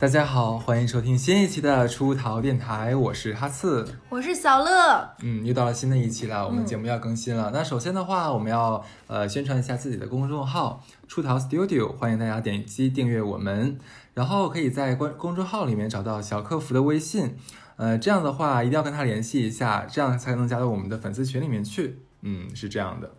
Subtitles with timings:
[0.00, 5.10] 大家好，欢迎收听新一期的出逃电台，我是哈刺，我是小乐。
[5.20, 7.50] 嗯，又到了新的一期了，我们节目要更新了。
[7.52, 13.78] 那首先的话，我们要呃宣传一下自己的公众号“出逃 Studio”，欢迎大家点击订阅我们，
[14.14, 17.36] 然后可以在关公众号里面找到小客服的微信，
[17.76, 21.98] 呃，这样的话一定要跟他联系一下，这样才能加到我们的粉丝群里面去。
[22.22, 23.10] 嗯，是这样的。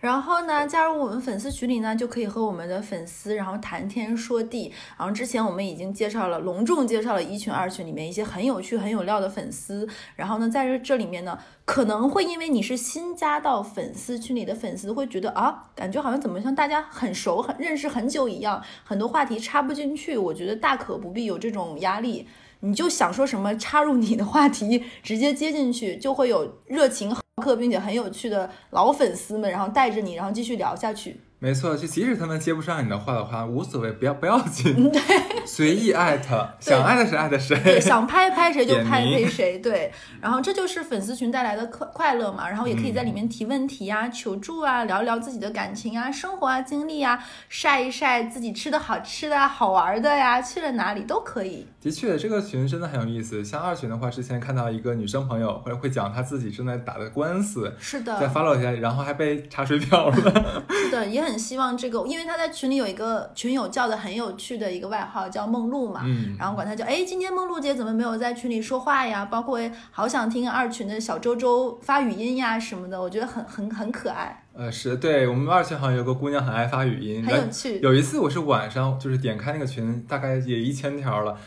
[0.00, 4.72] 然后呢，加入我们粉丝群里呢，就可以和我们的粉丝然后谈天说地。
[4.96, 9.88] 然后之前我们已经介绍了，隆重介绍了一群、二群里面一些很有趣、很有料的粉丝。
[10.14, 20.16] 然后呢，在这这里面呢，可能会因为你是新加到粉丝群里的粉丝，会觉得啊，感觉好像怎么像大家很熟、很认识很久一样，很多话题插不进去。
[20.16, 22.28] 我觉得大可不必有这种压力，
[22.60, 27.12] 你就想说什么插入你的话题，直接接进去，就会有热情。
[27.38, 31.20] 课，并且很有趣的老粉丝们，然后带着你，然后继续聊下去。
[31.40, 35.00] 没错，就即使他们接不上你的话的话，无所谓，不要不要紧， 对，
[35.46, 39.92] 随意艾特，想艾特谁艾特谁，想拍拍谁就拍拍谁，对。
[40.20, 51.64] 然后这就是粉丝群带来的快快乐嘛，然后也可以在里面提问题啊、求助啊、聊一聊自己的感情啊、生活啊、经历啊，晒一晒自己吃的好吃的、好玩的呀，去了哪里都可以。
[51.80, 53.44] 的确，这个群真的很有意思。
[53.44, 60.64] 像二群的话，之前看到一个女生朋友会会讲她自己正在打的官司，是的，在 follow 下，然后还被查水表了。
[60.68, 61.27] 是的，也很。
[61.28, 69.24] 很希望这个，因为他在群里有一个群友叫的很有趣的一个外号叫梦露嘛，嗯，然后管他叫哎，今天梦露姐怎么没有在群里说话呀？
[69.26, 74.44] 包括好想听二群的小周周发语音呀什么的，我觉得很很很可爱。
[74.54, 77.78] 呃，是对我们二群好像有个姑娘很爱发语音，很有趣。
[77.80, 81.38] 有一次我是晚上就是点开那个群，大概也一千条了。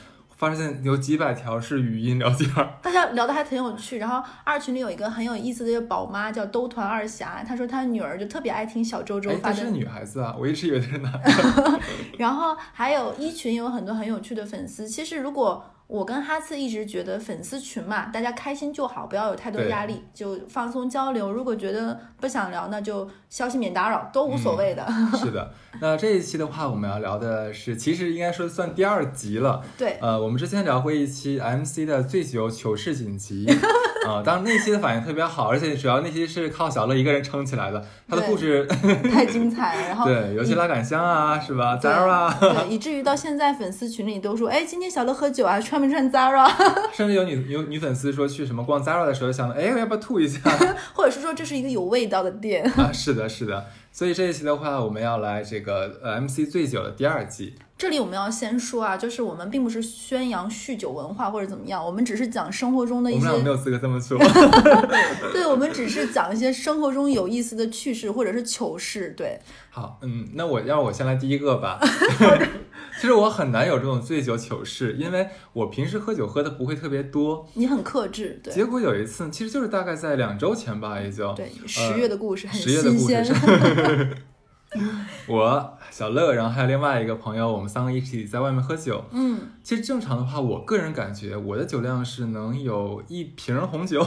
[0.42, 2.50] 发现有几百条是语音聊天，
[2.82, 4.00] 大家聊的还挺有趣。
[4.00, 9.56] 然后二群里有一个很有意思的宝妈叫兜团二侠，她说她女儿就特别爱听小周周发的。
[9.56, 11.80] 是女孩子啊，我一直以为是男的。
[12.18, 14.88] 然后还有一群有很多很有趣的粉丝。
[14.88, 21.30] 其实如果我跟哈次一直觉得粉丝群嘛，大家开心就好，不要有太多压力，就放松交流。
[21.30, 24.88] 如果觉得不想聊，那就消息免打扰，都无所谓的。
[25.22, 29.62] 是的，那这一期的话，我们要聊的是，其实应该说算第二集了。
[29.78, 33.46] 对，呃，我们之前聊过一期 MC 的醉酒糗事紧急。
[34.08, 39.88] 啊，当然那期的反应特别好，而且主要那期是靠小乐一个人撑起来的，他的故事太精彩了。
[39.90, 46.50] 然后对，尤其拉杆箱啊，是吧？Zara，对，以至于到现在粉丝群里都说，哎，今天小乐喝酒啊，穿没穿 Zara？
[46.94, 50.40] 甚至有女有女粉丝说去什么逛 Zara 的时候，想，哎，我要不要吐一下？
[50.94, 52.92] 或者是说这是一个有味道的店啊？
[52.94, 53.66] 是的，是的。
[53.94, 57.56] 所以这一期的话，我们要来这个呃 MC 醉酒的第二季。
[57.78, 63.28] 这里我们要先说啊，就是我们并不是宣扬酗酒文化或者怎么样，我们只是讲生活中的一些。
[63.28, 64.18] 我们没有资格这么说。
[65.34, 69.14] 对，我们只是讲一些生活中有意思的趣事或者是糗事。
[69.18, 69.38] 对。
[69.72, 71.80] 好，嗯，那我要我先来第一个吧。
[73.02, 77.44] 其实我很难有这种醉酒糗事，因为我平时喝酒喝的不会特别多。
[77.56, 78.40] 你很克制。
[78.44, 78.54] 对。
[78.54, 81.34] 结果有一次，其实就是大概在两周前吧，也就。
[81.34, 83.26] 对，十月的故事很新鲜。
[85.28, 89.04] 我小乐，然后还有另外一个朋友，我们三个一起在外面喝酒。
[89.10, 94.06] 嗯，其实正常的话，我个人感觉我的酒量是能有一瓶红酒，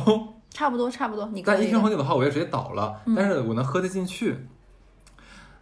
[0.50, 1.28] 差不多差不多。
[1.32, 4.36] 你但一瓶红酒的话，我就直接倒了，但是我能喝得进去。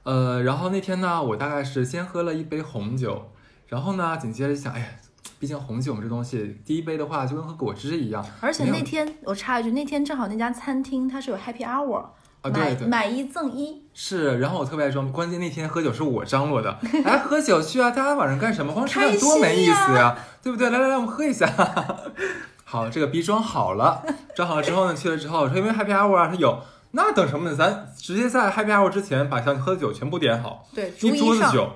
[0.04, 3.30] 呃，然后那天呢，我大概是先喝了一杯红酒，
[3.68, 4.86] 然后呢，紧接着想，哎呀，
[5.38, 8.24] 毕竟红酒这东西，第一杯的话就跟喝果汁一样。
[8.40, 12.06] 而且那天我插一句，那天正好那家餐厅它是有 Happy Hour。
[12.42, 18.72] 啊，对对，买一赠一是，然后我特别爱装，关键那天喝酒是我张罗的，来喝酒去啊，大家晚上干什么？
[18.72, 20.68] 光吃饭多没意思呀，对不对？
[20.68, 21.48] 来来来，我们喝一下。
[22.64, 26.58] 好，这个逼装好了，装好了之后呢，去了之后说因为 Happy Hour 啊，他有，
[26.92, 27.56] 那等什么呢？
[27.56, 31.70] 咱直接在 Happy Hour 之前把想喝的酒全部点好，对，一桌子酒。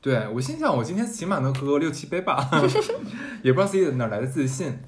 [0.00, 2.48] 对我心想，我今天起码能喝六七杯吧，
[3.42, 4.80] 也不知道自己哪来的自信。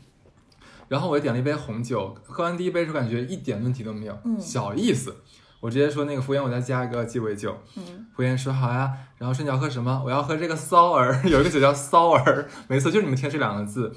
[0.89, 5.15] 然后我就点了一杯红酒，喝完第一杯时候感觉一点问题都没有，小意思。
[5.61, 7.57] 我直接说那个服务员，我再加一个鸡尾酒。
[7.77, 7.83] 嗯，
[8.15, 8.91] 服务员说好呀。
[9.17, 10.03] 然后说你要喝什么？
[10.05, 13.95] 我要喝这个骚儿，有一个酒叫骚儿，没错，就是你们听这两个字。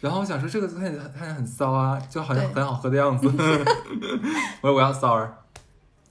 [0.00, 3.26] 然后我想说这个看起来看起来很骚啊，就好像很好喝的样子。
[4.60, 5.38] 我说我要骚儿，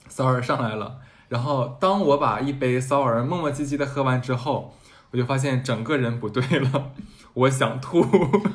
[0.08, 0.98] 骚儿上来了。
[1.28, 4.74] 然后当我把一杯骚儿磨磨唧唧的喝完之后，
[5.10, 6.92] 我就发现整个人不对了。
[7.36, 8.00] 我想吐，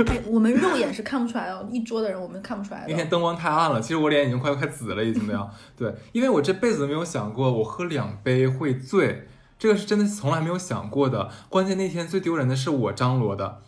[0.07, 2.88] 哎，我们肉眼是看不出来的，一桌的人我们看不出来的。
[2.89, 5.48] 那天灯光太暗了，其实我脸已经快快紫了，已经都要。
[5.78, 9.28] 对，因为我这辈子都没有想过我喝两杯会醉，
[9.60, 11.30] 这个是真的从来没有想过的。
[11.48, 13.60] 关键那天最丢人的是我张罗的，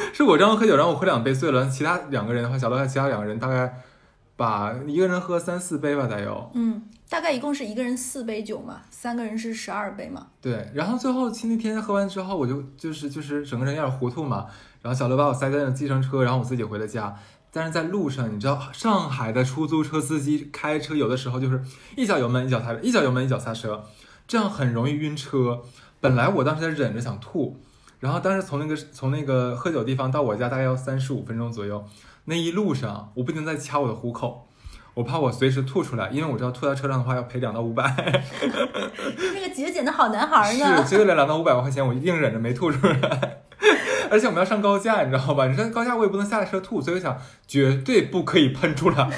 [0.12, 3.80] 是我张罗喝酒，然后我喝两杯醉了，其他两个人的话，小乐和其他两个人大概
[4.36, 6.50] 把一个人喝三四杯吧，得有。
[6.54, 10.26] 嗯，大概一共是一个人四杯酒嘛，三个人是十二杯嘛。
[10.40, 14.46] 对，然后最后那天喝完之后，我就就是就是整个人有点糊涂嘛。
[14.82, 17.14] 然后小刘把我塞在了计程车，然后我自己回了家。
[17.52, 21.60] 但是在路上，你知道上海的出租车司机开车有的时候就是
[21.96, 23.84] 一脚油门一脚刹车，一脚油门一脚刹车，
[24.28, 25.62] 这样很容易晕车。
[26.00, 27.60] 本来我当时在忍着想吐，
[28.00, 31.84] 然后当时从那个从那个喝酒地方到我家大概要三十五分钟左右。
[32.24, 34.46] 那一路上，我不停在掐我的虎口，
[34.94, 37.82] 我怕我随时吐出来，因为我知道吐在车上的话要赔两到五百。
[39.34, 40.86] 那个节俭的好男孩 呢？
[40.86, 43.38] 是，为了两到五百块钱，我硬忍着没吐出来。
[44.10, 45.46] 而且我们要上高架，你知道吧？
[45.46, 47.16] 你说高架我也不能下车吐，所以我想
[47.46, 49.10] 绝对不可以喷出来，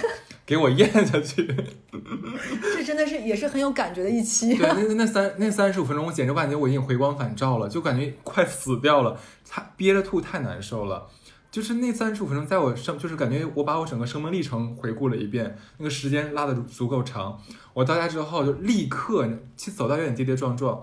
[0.44, 1.46] 给我咽下去。
[2.74, 4.54] 这真的是也是很有感觉的一期。
[4.56, 9.18] 对，那那三那三十五分钟，我简直感觉我已经回光返照了，就感觉快死掉了，
[9.48, 11.08] 太憋着吐太难受了。
[11.50, 17.38] 就是那三十五分钟，在我生就是感觉我把我整个生命历程回顾了一遍，那个时间拉的足够长。
[17.74, 20.82] 我到家之后就立刻去走到有点跌跌撞撞，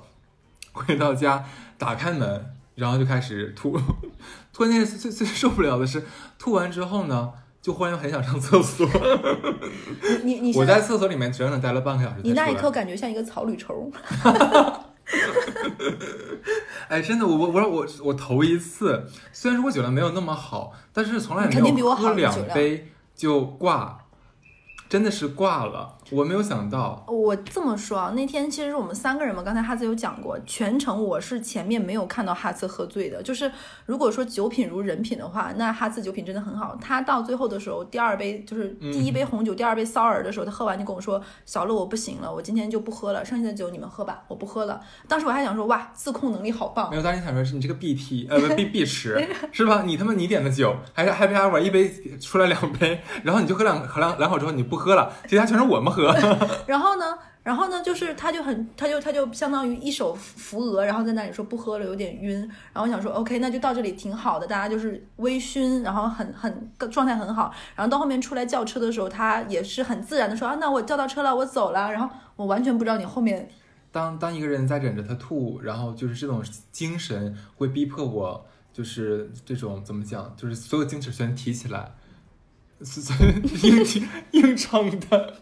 [0.71, 1.43] 回到家
[1.79, 2.45] 打开门，
[2.75, 3.79] 然后就开始吐。
[4.55, 6.03] 关键是最最受不了的是，
[6.37, 8.87] 吐完之后呢，就忽然又很想上厕所。
[10.23, 12.17] 你你我在厕所里面整整待了半个小时。
[12.23, 13.91] 你那一刻感觉像一个草履虫。
[16.87, 24.05] 哎，真的，我我我我我头一次，虽然说我酒量没有那么好，但是从来没有喝两杯就挂，
[24.87, 25.97] 真的是挂了。
[26.11, 33.21] 我没有想到，我这么说啊，那天其实我们三个人嘛，刚才哈兹有讲过，全程我是前面没有看到哈兹喝醉的。
[33.21, 33.51] 就是
[33.85, 36.77] 如果说酒品如人品的话，那哈兹酒品真的很好。
[36.81, 49.83] 他到最后的时候，第二杯就是第一杯红酒，第二杯骚儿的时候，他喝完就跟我说：“小乐，我不行了，我今天就不喝了，剩下的酒你们喝吧，我不喝了。”当时我还想说：“哇，自控能力好棒。”没有，当时想说是你这个 B T 呃不 B B 池是吧？
[49.85, 55.98] 你他妈你点的酒还是 Happy Hour 一杯出来两杯，然后你就喝两喝两两口之后你不喝了，其他全是我们喝。
[56.03, 56.47] 然后。
[56.67, 62.39] 然后呢，然后呢，就是他就很，他就他就相当于一手扶额，然后在那里说不喝了，有点晕。
[62.41, 67.51] 然后我想说，OK，那就到这里挺好的，大家就是微醺，然后很很状态很好。
[67.75, 71.91] 然后到后面出来叫车的时候，他也是很自然的说啊，那我叫到车了，我走了。
[71.91, 73.49] 然后我完全不知道你后面，
[73.91, 81.93] 当当一个人在忍着他吐，然后就是这种精神会逼迫我，就是这种怎么讲，就是所有精神全提起来。
[82.83, 83.01] 是
[83.67, 85.33] 硬硬撑的，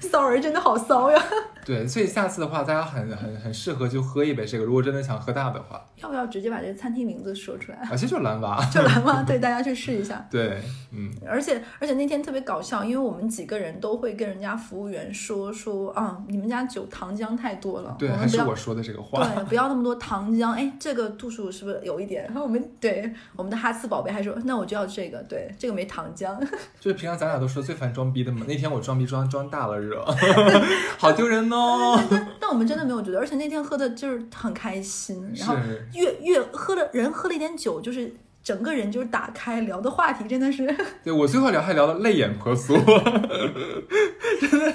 [0.00, 1.22] 骚人真的好骚呀！
[1.64, 4.64] 对，所以下次的话，大家很很很适合就喝一杯这个。
[4.64, 7.84] 如果真的想喝大的话，要不要直接把这个餐厅名字说出来？
[7.96, 10.24] 其实就蓝娃， 就蓝娃，对，大家去试一下。
[10.30, 10.62] 对，
[10.92, 11.12] 嗯。
[11.28, 17.96] 而且而且那天特别搞笑，因为我们几个人都会跟人家服务员说说啊，你们家酒糖浆太多了。
[17.98, 19.26] 对，还是我说的这个话。
[19.26, 20.52] 对，不要那么多糖浆。
[20.52, 22.24] 哎，这个度数是不是有一点？
[22.26, 26.36] 然 后我们对我们的哈斯宝贝还说，那我就要这个，对，这个没糖浆。
[26.86, 30.04] 就是平常咱俩都说最烦装逼的嘛，那天我装逼装装大了惹，
[30.96, 32.00] 好丢人哦。
[32.38, 35.56] 但我们真的没有觉得，而且那天喝的就是很开心，然后
[35.94, 38.14] 越越喝了人喝了一点酒，就是
[38.46, 40.64] 整个人就是打开聊的话题真的是。
[41.02, 42.78] 对我最后聊还聊的泪眼婆娑，
[44.40, 44.72] 真的。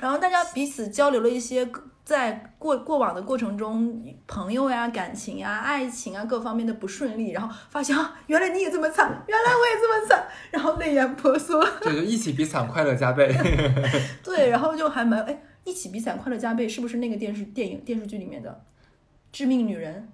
[0.00, 1.68] 然后大家彼此交流了一些
[2.04, 11.64] 在过过往的过程中朋友呀、感情呀、爱情啊各方面的不顺利，然后发现啊，原来你也这么惨，原来我也这么惨， 然后泪眼婆娑。
[11.82, 13.32] 对，就一起比惨，快乐加倍。
[14.24, 15.42] 对，然后就还蛮哎。
[15.62, 18.50] 一起比惨，快乐加倍，是不是那个电视电影电视剧里面的
[19.32, 20.08] 《致命女人》？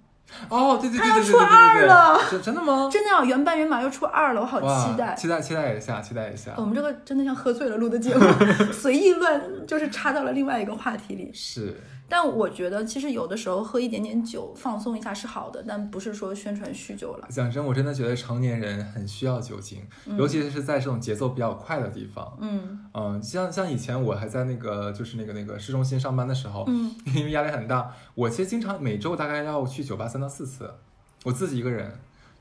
[0.49, 2.89] 哦，对对对他要出二了，真的吗？
[2.91, 6.51] 真的要原班人马要出二了，我好期待，期待期待一下，期待一下。
[6.57, 8.25] 我们这个真的像喝醉了录的节目，
[8.73, 11.31] 随意乱，就是插到了另外一个话题里。
[11.33, 11.79] 是。
[12.15, 17.27] 但我觉得，其实有的时候喝一点点酒放松一下是好的，但不是说宣传酗酒了。
[17.31, 19.81] 讲真，我真的觉得成年人很需要酒精，
[20.15, 22.37] 尤其是在这种节奏比较快的地方。
[22.39, 30.69] 嗯嗯，像像以前我还在那个就是那个那个市中心上班的时候，嗯， 因为压力很大，我其实经常每周大概要去酒吧三到四次，
[31.23, 31.91] 我自己一个人。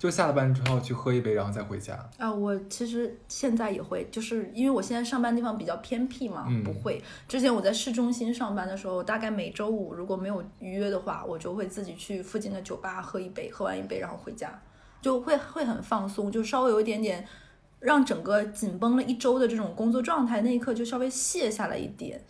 [0.03, 1.97] 就下了班之后去喝一杯，然后再回家。
[2.19, 7.01] 啊，我其实现在也会，就是因为我现在上班地方比较偏僻嘛，不会。
[7.29, 14.61] 之前我在市中心上班的时候，大概每周五如果没有预约的话，我就会自己去附近的酒吧喝一杯，喝完一杯然后回家，
[15.01, 17.25] 就会会很放松，就稍微有一点点
[17.79, 22.21] 让整个紧绷了一周的这种工作状态那一刻就稍微卸下来一点。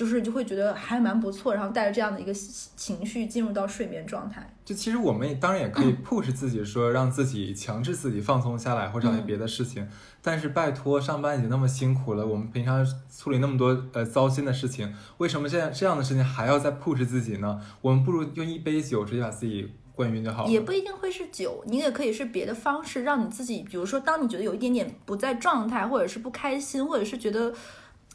[0.00, 4.50] 就是就会觉得还蛮不错，然后带着这样的一个情绪进入到睡眠状态。
[4.64, 9.86] 就其实我们也当然也可以 push 自己，说让自己强制自己放松下来，或者找些别的事情。
[10.22, 12.82] 但是拜托，上班已经那么辛苦了，我们平常
[13.14, 17.60] 处理那么多呃糟心的事情，为什么这样这样的事情还要再 push 自己呢？
[17.82, 19.70] 我们不如用一杯酒直接把自己。
[19.92, 20.50] 灌晕就好了。
[20.50, 27.52] 也不一定会是酒，你也可以是别的方式，让你自己，比如说，当你觉得有一点点不在状态，或者是不开心，或者是觉得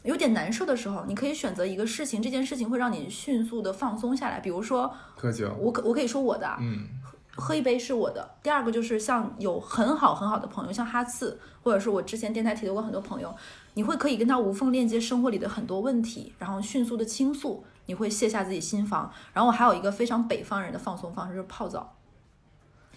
[0.06, 4.40] 有点难受的时候，你可以选择一个事情，这件事情会让你迅速的放松下来。
[4.40, 6.86] 比如说喝酒，我可我可以说我的，嗯，
[7.34, 8.36] 喝一杯是我的。
[8.42, 13.34] 第二个就是像有很好很好的朋友，像哈次，或者是我之前电台提到过很多朋友，
[13.74, 17.64] 你会可以跟他无缝链接生活里的很多问题，然后迅速的倾诉。
[17.88, 21.94] 你会卸下自己心防，然后我还有一个非常北方人的放松方式，就是泡澡，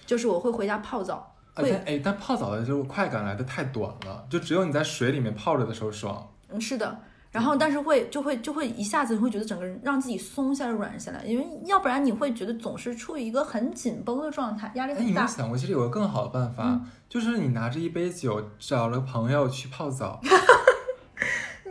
[0.04, 1.36] 就是我会回家泡澡。
[1.54, 6.28] 会哎，但泡澡的这个快感来的太短了，就只有你在水里面泡着的时候爽。
[6.52, 7.00] 嗯，是的。
[7.32, 15.08] 然后，但是会就会就会一下子你会觉得整个人让自己松下来、软下来，因为要不然你会觉得总是处于一个很紧绷的状态，压力很大。
[15.08, 20.20] 你有想过，其实有个更好的办法，就是你拿着一杯酒，找了朋友去泡澡。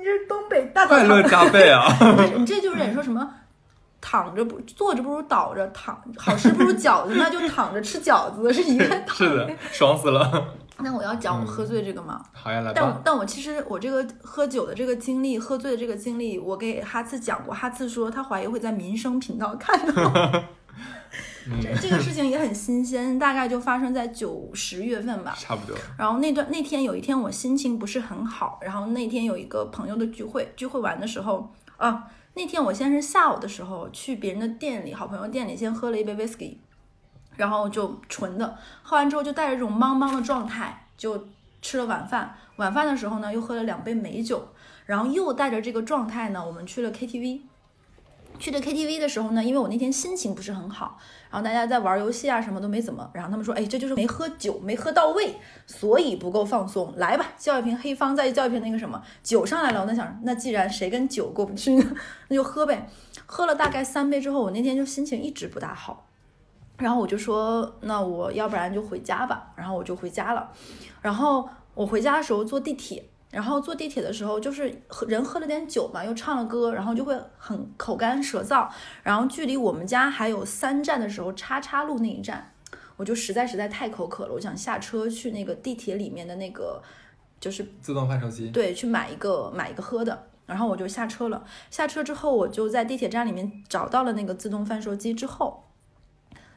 [0.00, 1.84] 是东北大快乐加倍啊！
[2.38, 3.28] 你这就是你说什么
[4.00, 8.84] 躺着不坐着不如倒着躺，好吃不如 饺子，那就躺着吃饺子是一个。
[9.08, 10.54] 是的，爽死了。
[10.78, 12.24] 那我要讲我喝醉这个吗？
[12.32, 12.80] 好呀，来吧。
[12.80, 20.42] 但但我其实我这个喝酒的这个经历，喝醉的这个经历，我给哈次讲过，哈次说他怀疑会在民生频道看到。
[21.62, 25.74] 这这个事情也很新鲜，大概就发生在九十月份吧，差不多。
[25.96, 32.04] 然后那段那天有一天我心情不是很好，然后那天有一个朋友的聚会，聚会完的时候啊，
[32.34, 36.58] 那天我先是下午的时候去别人的店里，好朋友店里先喝了一杯 whisky，
[37.38, 41.26] 然后就纯的，喝完之后就带着这种懵懵的状态就
[41.62, 44.48] 吃了晚饭，晚饭的时候呢又喝了两杯美酒，
[44.84, 47.40] 然后又带着这个状态呢，我们去了 KTV。
[48.38, 50.96] 去的 KTV 的时候呢，因为我那天心情不是很好，
[51.28, 55.34] 然后大家在玩游戏啊，什么都没怎么，然后他们说，哎，这就是没喝酒，没喝到位，
[55.66, 56.92] 所以不够放松。
[56.98, 59.80] 来吧，叫一瓶黑方，再叫一瓶那个什么酒上来了。
[59.80, 61.96] 我在想，那既然谁跟酒过不去呢，
[62.28, 62.88] 那就喝呗。
[63.26, 66.06] 喝了大概三杯之后，我那天就心情一直不大好，
[66.78, 69.52] 然后我就说，那我要不然就回家吧。
[69.54, 70.50] 然后我就回家了。
[71.02, 73.04] 然后我回家的时候坐地铁。
[73.30, 78.66] 然后坐地铁的时候，就是喝人喝了点酒嘛，又唱了歌，然后就会很口干舌燥。
[79.02, 82.54] 然后距离我们家还有三站的时候，叉叉路那一站，
[82.96, 86.82] 我就实在实在太口渴了，我想下车去那个地铁里面的那个
[87.38, 90.26] 就是自动贩售机，对，去买一个买一个喝的。
[90.46, 91.44] 然后我就下车了。
[91.70, 95.67] 下车之后，我就在地铁站里面找到了那个自动贩售机之后，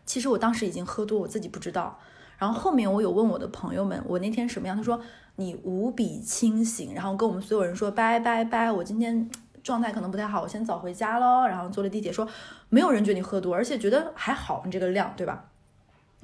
[0.06, 2.00] 其实我当时已经喝多，我自己不知道。
[2.38, 4.76] 然后后面我有问我的朋友们，我那天什么样？
[4.78, 5.02] 他说。
[5.38, 9.28] 你无比清醒，然后跟我们所有人说拜拜拜，我今天
[9.64, 11.48] 状态可能不太好，我先早回家喽。
[11.48, 12.28] 然后坐了地铁，说
[12.70, 15.46] 没有人觉得你喝多，而且觉得还好，你这个量，对吧？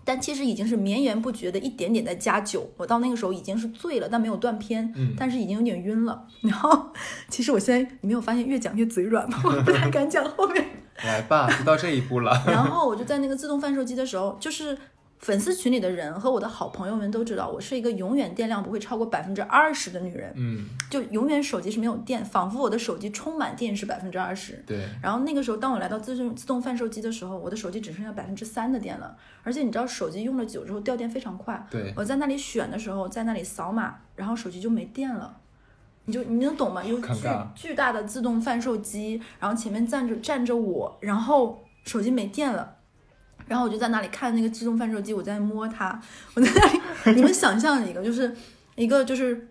[0.04, 2.70] 但其实已经是绵延不绝的一点点在加酒。
[2.76, 6.28] 我到那个时候已经是醉了，但没有断片，但是已经有点晕了。
[6.42, 6.88] 然后
[7.30, 9.40] 其实我现在你没有发现越讲越嘴软吗？
[9.46, 10.64] 我不太敢讲后面。
[11.06, 12.32] 来吧，都到这一步了。
[12.48, 14.78] 然后我就在那个自动贩售机的时候，就是。
[15.20, 20.32] 粉丝群里的人和我的好朋友们都知道，我是一个永远电量不会超过百分之二十的女人。
[20.36, 24.64] 嗯，就永远手机是没有电，仿佛我的手机充满电是百分之二十。
[24.68, 24.88] 对。
[25.02, 29.18] 然后那个时候，当我来到自动自动贩售机的时候，我的手机只剩下百分之三的电了。
[29.42, 31.66] 而且你知道，手机用了久之后掉电非常快。
[31.72, 31.92] 对。
[31.98, 35.36] 我在那里选的时候，在那里扫码，然后手机就没电了。
[36.08, 36.82] 你就你能懂吗？
[36.84, 37.14] 有巨
[37.54, 42.76] 巨大的自动贩售机，然后前面站着站着我，然后手机没电了。
[43.46, 46.02] 然后我就在那里看那个自动贩售机，我在摸它，
[46.34, 48.34] 我在那里， 你们想象一个，就是
[48.76, 49.50] 一个就是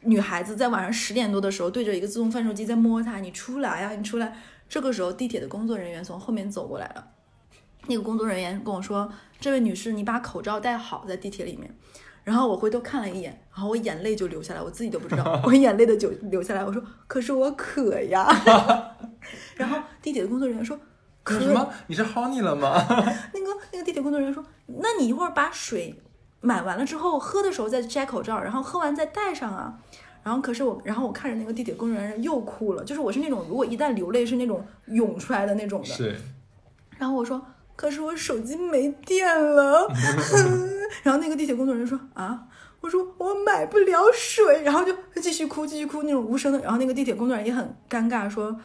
[0.00, 4.36] 女孩子在晚上十点多的时候对着一个自动贩售机在摸它，你出来呀，你出来。
[4.68, 7.06] 这个时候地铁的工作人员从后面走过来了，
[7.86, 11.70] 那个工作人员跟我说：“这位女士，你把口罩戴好，在地铁里面。”
[12.24, 16.64] 然后我回头看了一眼，然后我眼泪就流下来，我自己都不知道， 我眼泪的就流下来。
[16.64, 18.26] 我说：“可是我渴呀。
[19.56, 20.78] ”然后地铁的工作人员说。
[21.26, 21.70] 什么？
[21.86, 22.74] 你是 honey 了吗？
[23.32, 24.44] 那个那个地铁工作人员说
[24.80, 25.98] ：“那你一会儿把水
[26.42, 29.78] 买完了之后，喝的时候再摘口罩，然后喝完再戴上啊。”
[30.22, 35.86] 然后可是我，然后我看着那个地铁工作人员又哭了，就是我是那种如果一旦流泪是那种涌出来的那种的。
[35.86, 36.14] 是。
[36.98, 37.40] 然后我说
[37.76, 39.86] ：“可是我手机没电了。
[41.02, 42.46] ”然后那个地铁工作人员说：“啊？”
[42.80, 46.58] 我说：“我买不了水。”然后就继续哭，继续哭那种无声的。
[46.60, 48.56] 然后那个地铁工作人员也很尴尬说。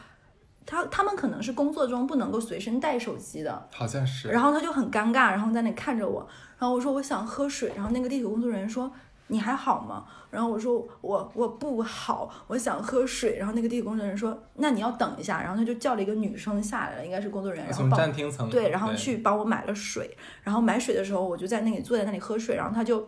[0.66, 4.28] 他他们可能是工作中不能够随身带手机的，好像是。
[4.28, 6.20] 然后他就很尴尬，然后在那看着我，
[6.60, 8.92] 然后我说我想喝水，然后那个地铁工作人员说
[9.30, 10.06] 你还好吗？
[10.30, 13.38] 然后我说我我不好，我想喝水。
[13.38, 20.16] 然后那个地铁工作人员说那你要等一下，然后他就叫了一个女生下来了，应该是工作人员，然后站厅层对，然后去帮我买了水。
[20.44, 23.08] 然后买水的时候，我就在那里坐在那里喝水，然后他就，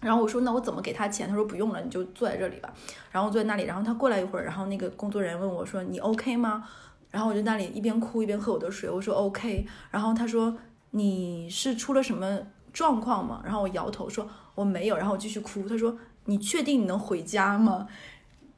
[0.00, 1.28] 然后我说那我怎么给他钱？
[1.28, 2.72] 他说不用了，你就坐在这里吧。
[3.10, 6.66] 然后坐在那里，然后他过来一会儿，然后那个工作人员问我说你 OK 吗？
[7.10, 9.66] 然后我就那里一边哭一边喝我的水，我说 OK。
[9.90, 10.54] 然后他说
[10.90, 12.38] 你是出了什么
[12.76, 13.40] 状况吗？
[13.42, 15.66] 然后我摇头说我没有，然后我继续哭。
[15.66, 17.86] 他说你确定你能回家吗？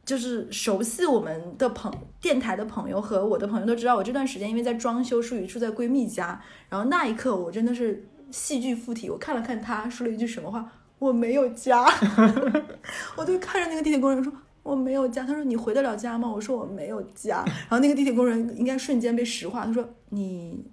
[0.04, 6.42] 就是熟悉我们的朋电台的朋友和我的朋友都知道，我这段时间因为在装修，属于住在闺蜜家。
[6.68, 10.68] 然后那一刻我真的是戏剧附体，我看了看他，说了一句什么话。
[10.98, 11.86] 我没有家，
[13.14, 14.32] 我就看着那个地铁工人说
[14.64, 15.22] 我没有家。
[15.24, 16.28] 他说你回得了家吗？
[16.28, 17.44] 我说我没有家。
[17.46, 20.64] 然后那个地铁工人应该瞬间被石化，他说你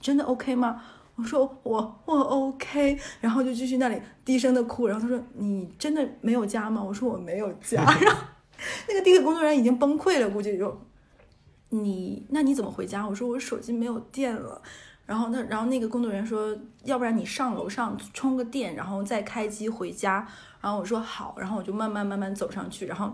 [0.00, 0.82] 真的 OK 吗？
[1.18, 2.98] 我说我我 OK。
[3.20, 4.86] 然后就继续那里低声的哭。
[4.86, 6.82] 然后他说你真的没有家吗？
[6.82, 7.82] 我说我没有家。
[7.82, 8.22] 然后
[8.88, 10.80] 那个地铁工作人员已经崩溃了，估计就
[11.68, 13.06] 你那你怎么回家？
[13.06, 14.62] 我说我手机没有电了。
[15.04, 20.26] 然后那，然后那个工作人员说，要不然你上楼上充个电，然后再开机回家。
[20.60, 22.84] 然后我说好，然后我就慢慢慢慢走上去。
[22.84, 23.10] 然后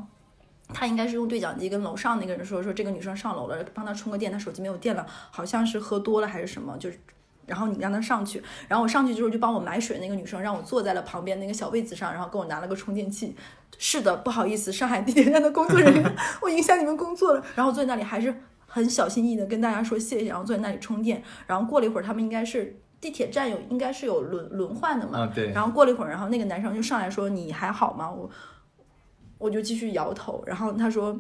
[0.73, 6.99] 他应该是用对讲机跟楼上那个人说，说这个女生上楼了，帮她充个电，她手机没有电了，好像是喝多了还是什么，就是，
[7.47, 8.43] 然后你让他上去。
[8.69, 13.35] 然后我上去之后就帮我买水那个女生让我坐在了旁边那个小位子上，然后给我拿了个充电器。
[13.79, 17.45] 是的，不好意思，上海地铁站的工作人员， 我影响你们工作了。
[17.55, 18.35] 然后坐在那里还是。
[18.67, 21.23] 很小心翼翼的跟大家说谢谢，然后坐在那里充电。
[21.47, 25.21] 然后过了一会儿，他们应该是地铁站有应该是有轮轮换的嘛。
[25.21, 25.53] 啊，对。
[25.53, 28.29] 然后过了一会儿，然后那个男生就上来说：“你还好吗？”我
[29.39, 30.43] 我就继续摇头。
[30.45, 31.17] 然后他说：“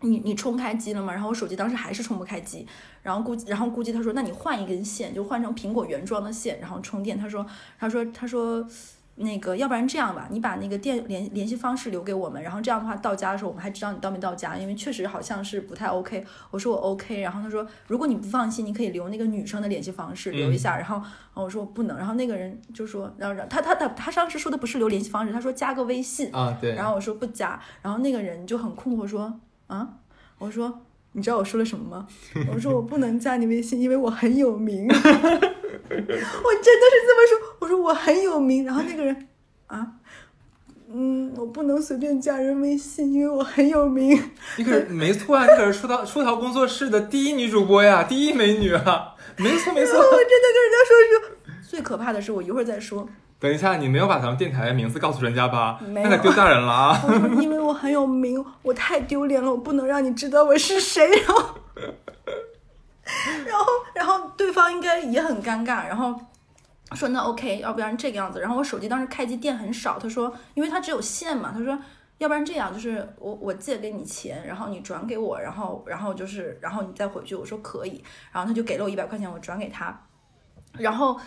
[0.00, 2.66] 你你充开机了吗？”然后我手机当时还是充不开机。
[3.02, 7.46] 然后估计，然后估计他说：“那你换一根线，就换成苹果原装的线，然后充电。”他说
[7.78, 8.66] ：“他说他说。”
[9.20, 16.24] 那个，要不然这样吧，你把那个电联联系方式留给我们，然后这样的话到家的时候我们还知道你到没到家，因为确实好像是不太 OK。
[16.52, 21.02] 我说我 OK，然后他说如果你不放心，你可以留那个女生的联系方式留一下，然后
[21.34, 29.88] 我说不能，然后那个人就说，然后他他他他当时说的不是留联系方式，他说加个微信啊，对，然后我说不加，然后那个人就很困惑说啊，
[30.38, 30.80] 我说
[31.12, 32.06] 你知道我说了什么吗？
[32.52, 34.86] 我说我不能加你微信，因为我很有名。
[34.88, 35.00] 我真
[35.94, 39.28] 的是这么说，我说我很有名，然后那个人
[39.66, 39.92] 啊，
[40.92, 44.20] 嗯，我不能随便加人微信，因为我很有名。
[44.56, 49.96] 你可是没错啊，你可是出逃出逃工作室的第一女主播呀，第一美女啊，没错没错。
[50.00, 53.08] 我真的跟人家说说，最可怕的是我一会儿再说。
[53.40, 55.80] 等一下，你没有把咱们电台的名字告诉人家吧？
[55.88, 57.00] 那可丢大人了啊！
[57.40, 61.08] 因为我很有名，我太丢脸了，我不能让你知道我是谁。
[61.20, 61.54] 然后。
[63.46, 66.14] 然后，然后对方应该也很尴尬，然后
[66.92, 68.38] 说那 OK，要不然这个样子。
[68.38, 71.78] 然后我手机当时开机电很少，他说，因为他只有线嘛，他说，
[72.18, 77.34] 要不然这样，就是我我借给你钱，然后你转给我，然后然后就是然后你再回去。
[77.34, 79.98] 我说可以，然后他就给了我一百块钱，我转给他，
[80.74, 81.18] 然后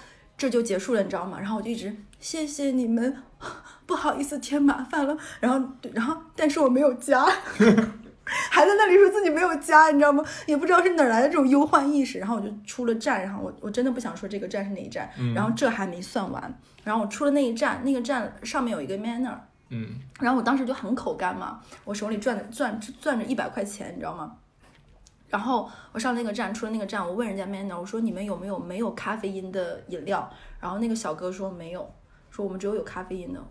[0.42, 1.38] 这就结束了，你知道吗？
[1.40, 3.16] 然后我就一直谢谢你们，
[3.86, 5.16] 不好意思添麻烦了。
[5.40, 7.24] 然后然后但是我没有加。
[8.50, 10.24] 还在那里说自己没有加，你知道吗？
[10.48, 12.18] 也不知道是哪来的这种忧患意识。
[12.18, 15.08] 然后我就出了站，然后我我真的不想说这个站是哪一站。
[15.36, 19.38] 然后这还没算完，然后我出了那一站，那个站上面有一个 manner。
[19.70, 19.90] 嗯。
[20.20, 24.38] 然后我当时就很口干嘛，我手里攥着攥攥着一百块钱，你知道吗？
[25.32, 30.30] 然后我上那个站，出了那个站，我问人家 manner，我说你们有没有没有咖啡因的饮料？
[30.60, 31.90] 然后那个小哥说没有，
[32.30, 33.42] 说我们只有有咖啡因的。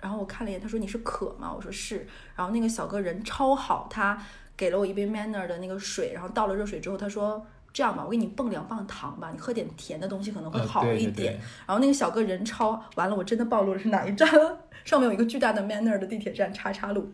[0.00, 1.52] 然后我看了一眼，他说你是渴吗？
[1.52, 2.06] 我说是。
[2.36, 4.16] 然后那个小哥人超好，他
[4.56, 11.32] 给了我一杯 Manner 的那个水，然后倒了热水之后，他说这样吧，我给你蹦两磅糖吧，你喝点甜的东西可能会好一点。
[11.66, 14.60] 然后那个小哥人超完了，我真的暴露了是哪一站了？
[14.84, 17.10] 上面有一个巨大的 Manner 的地铁站叉叉路，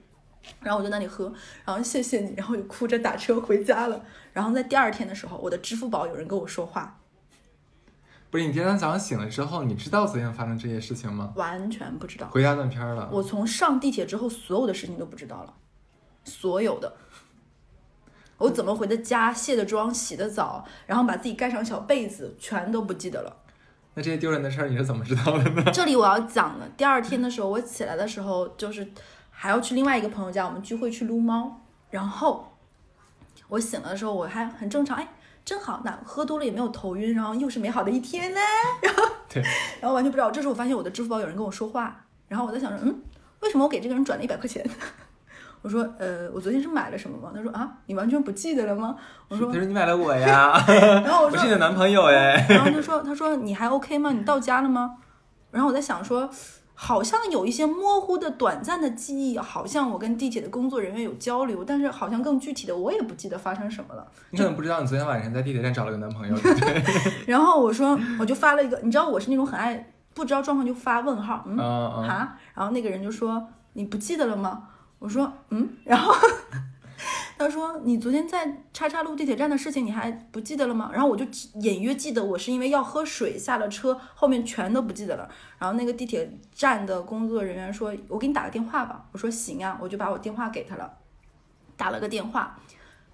[0.63, 1.33] 然后我就那里喝，
[1.65, 4.05] 然后谢谢你，然后就哭着打车回家了。
[4.33, 6.99] 然后在第二天的时候，我的支付宝有人跟我说话。
[8.31, 11.33] 不是你今天早上醒了之后，你知道昨天发生这些事情吗？
[11.35, 12.29] 完全不知道。
[12.29, 13.09] 回家断片了。
[13.13, 15.55] 我从上地铁之后，所有的事情都不知道了，
[16.25, 16.97] 所有的。
[18.39, 23.37] 我怎么回的家，卸的妆，洗的澡，然后把自己盖上小被子，全都不记得了。
[23.95, 25.65] 那这些丢人的事儿你是怎么知道的呢？
[25.73, 28.89] 这里我要讲了，第二天的时候，我起来的时候，就是
[29.43, 31.63] 还要去另外一个朋友家，我们聚会去撸猫。
[31.89, 32.53] 然后
[33.49, 35.09] 我醒了的时候，我还很正常，哎。
[35.43, 38.41] 正好，那喝多了也没有头晕，然后又是美好的一天呢。
[38.83, 39.43] 然后，对，
[39.81, 40.31] 然后完全不知道。
[40.31, 43.01] 这时候我发现我的支付宝有人跟我说话，然后我在想说，嗯，
[43.41, 44.63] 为什么我给这个人转了一百块钱？
[45.63, 47.33] 我说，呃，我昨天是买了什么吗？
[47.35, 48.95] 他说啊，你完全不记得了吗？
[49.29, 50.53] 我说，他说你买了我呀。
[50.69, 52.47] 然后我说，我是你的男朋友哎。
[52.51, 54.13] 然后他说，他说你还 OK 吗？
[54.13, 54.99] 你到家了吗？
[55.51, 56.29] 然后我在想说。
[56.83, 64.11] 好像有一些模糊的、短暂的记忆，好像我跟地铁的工作人员有交流，但是好像更具体的我也不记得发生什么了。
[64.31, 66.35] 你可能不知道，你昨天晚上在地铁站找了个男朋友。
[67.29, 74.69] 然后我说，我就发了一个，你知道我是那种很爱不知道状况就发问号，嗯啊，然后那个人就说你不记得了吗？
[74.99, 76.15] 我说嗯，然后
[77.39, 80.91] 他说你昨天在叉叉路地铁站的事情你还不记得了吗？
[80.93, 85.29] 然后我就隐约记得我是因为要喝水下了车，后面全都不记得了。
[85.59, 90.93] 然后那个地铁站的工作人员说：“我给你打个电话吧。”我说：“行啊。”我就把我电话给他了，
[91.77, 92.59] 打了个电话。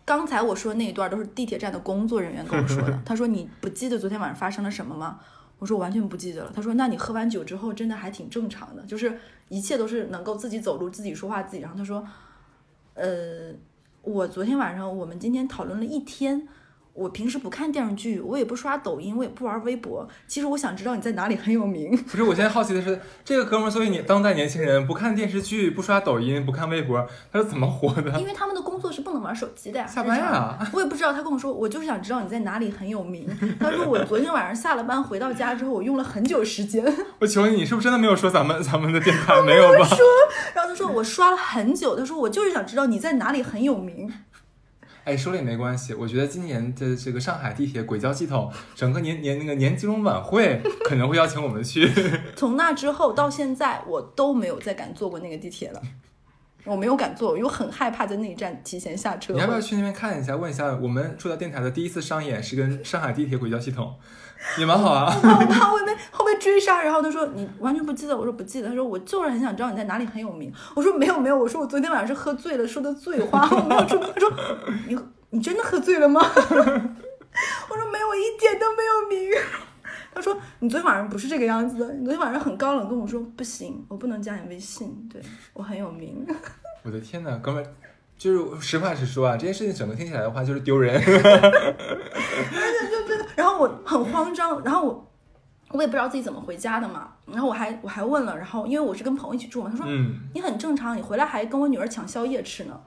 [0.04, 2.98] 刚才我说的那一段都是地铁站的工作人员跟我说的。
[3.06, 5.20] 他说：“你不记得昨天晚上发生了什么吗？”
[5.58, 9.16] 我说：“我完全不记得了。”他说：“那你喝完酒之后真的还挺正常的，就是
[9.48, 12.04] 一切都是能够自己走路、自己说话、自己。”然后他说
[12.94, 13.52] ：“呃。”
[14.06, 16.46] 我昨天晚上，我们今天讨论了一天。
[16.96, 20.08] 我平时不看电视剧，我也不刷抖音，我也不玩微博。
[20.26, 21.94] 其实我想知道你在哪里很有名。
[22.10, 28.18] 不是，我现在好奇的是，这个哥们儿作为你当代年轻人，不看电视剧，不刷抖音，不看微博，他是怎么活的？
[28.18, 29.86] 因为他们的工作是不能玩手机的呀。
[29.86, 30.58] 下班呀？
[30.72, 31.12] 我也不知道。
[31.12, 33.28] 他跟我说，我就是想知道你在哪里很有名。
[33.60, 36.84] 他说我昨天晚上下了班回到家之后，我用了很久时间。
[37.20, 39.84] 我求你，你是不是真的没有说咱们咱们的电台 没有吧？
[39.84, 39.98] 说。
[40.54, 41.94] 然后他说我刷了很久。
[41.96, 44.12] 他说我就是想知道你在哪里很有名。
[45.06, 45.94] 哎，说了也没关系。
[45.94, 51.88] 我觉得今年的这个上海地铁轨交系统整个年年那个年金融晚会可能会邀请我们去。
[52.34, 55.80] 从那之后到现在，我都没有再敢坐过那个地铁了。
[56.64, 59.32] 我没有敢坐，我又很害怕在那一站提前下车。
[59.32, 60.34] 你要不要去那边看一下？
[60.34, 63.94] 问一下，我们出道电台的第一次商演是跟上海地铁轨交系统，
[64.58, 65.12] 也蛮好啊。
[65.14, 68.68] 我怕我怕后面后面追杀，然后他说你完全不记得，我说不记得。
[68.68, 70.52] 他说我就是很想知道你在哪里很有名。
[70.74, 73.98] 我说没有没有，我说我昨天晚上是喝醉了说的醉话，我没有说。
[73.98, 74.32] 他说
[74.86, 74.98] 你
[75.30, 76.20] 你真的喝醉了吗？
[76.24, 79.30] 我说没有，我一点都没有名。
[80.14, 85.20] 他说你昨天晚上不是这个样子的，你昨天晚上很高冷跟我说不行，我不能加你微信，对
[85.52, 86.26] 我很有名。
[86.82, 87.62] 我的天呐，哥们，
[88.16, 90.98] 就是实话实说啊，这件事情整个听起来的话就是丢人。
[93.48, 95.12] 后我很慌张，然后我
[95.70, 99.86] 我也不知道自己怎么回家的嘛，然后我还我还问了，然后因为我是跟朋友一起住嘛，他说
[100.34, 102.80] 你很正常，你回来还跟我女儿抢宵夜吃呢。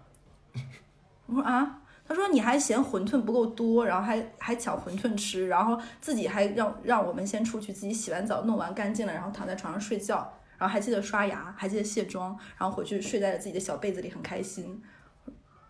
[1.27, 1.75] 我说啊。
[2.09, 14.81] 他说你还嫌馄饨不够多，然后还还抢馄饨吃，然后自己还让让我们先出去，自己洗完澡弄完干净了，然后躺在床上睡觉，然后还记得刷牙，还记得卸妆，然后回去睡在了自己的小被子里，很开心。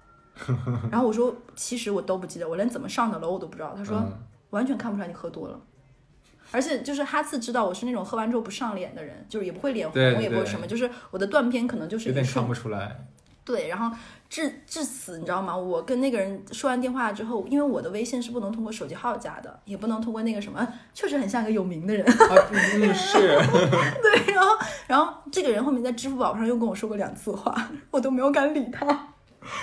[0.90, 3.74] 然后我说其实我都不记得，我连怎么上的楼我都不知道。
[3.76, 4.02] 他说
[4.52, 5.60] 完全看不出来你喝多了，
[6.52, 13.06] 而且就是哈次知道我是那种喝完之后不上脸的人，就是也不会脸红，也不会什么，就是我的断片可能就是有点看不出来。
[13.46, 13.98] 对，然后
[14.30, 15.58] 至至此，你知道吗？
[15.58, 22.06] 我跟那个人说完电话之后，因为我的微信是不能通过手机号加的，也不能通过那个什么，确实很像个有名的人。
[22.54, 23.18] 嗯，是。
[24.04, 24.50] 对，然后，
[24.86, 28.86] 然后这个人后面在支付宝上又跟我说过两次话，我都没有敢理他，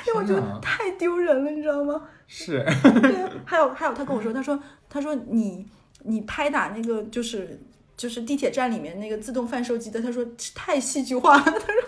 [0.06, 2.02] 因为我觉得太丢人了，你知道吗？
[2.26, 2.64] 是。
[2.82, 5.66] 对，还有还有，他跟我说，他说他说你
[6.04, 7.60] 你拍打那个就是
[7.96, 11.82] 就是地铁站里面那个自动贩售机的，他说太戏剧化了，他说。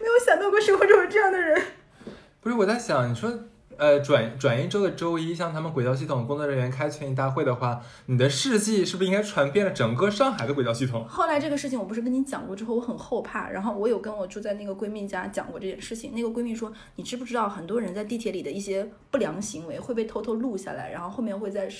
[0.00, 1.60] 没有想到过生活中有这样的人。
[2.40, 3.30] 不是我在想，你说，
[3.78, 11.06] 呃，转转一周的周一，向他们轨道系统工作人员开全体大会的话，你的事迹是不是应该传遍了整个上海的轨道系统？
[11.08, 13.48] 后来这个事情我不是跟你讲过之后，我很后怕。
[13.50, 16.12] 然后我有跟我住在那个闺蜜家讲过这件事情。
[16.12, 21.70] 那个闺蜜说，你知不知道很多人在地铁里的一些不良行为会被偷偷录下来，然后后面会在。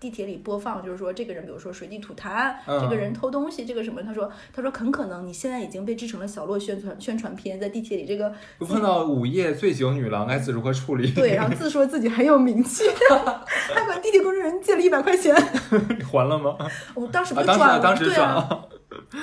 [0.00, 4.02] 地铁里播放，就是说这个人，比如说随地吐痰，这个人偷东西，这个什么？
[4.02, 11.10] 他说，他说很可能你现在已经被制成了小洛宣传宣传片，在地铁里这个碰到午夜醉酒女郎该如何处理？
[11.12, 12.84] 对，然后自说自己很有名气，
[13.74, 15.34] 还管地铁工作人员借了一百块钱，
[16.10, 16.56] 还了吗？
[16.94, 18.68] 我当时不转了，当时转了，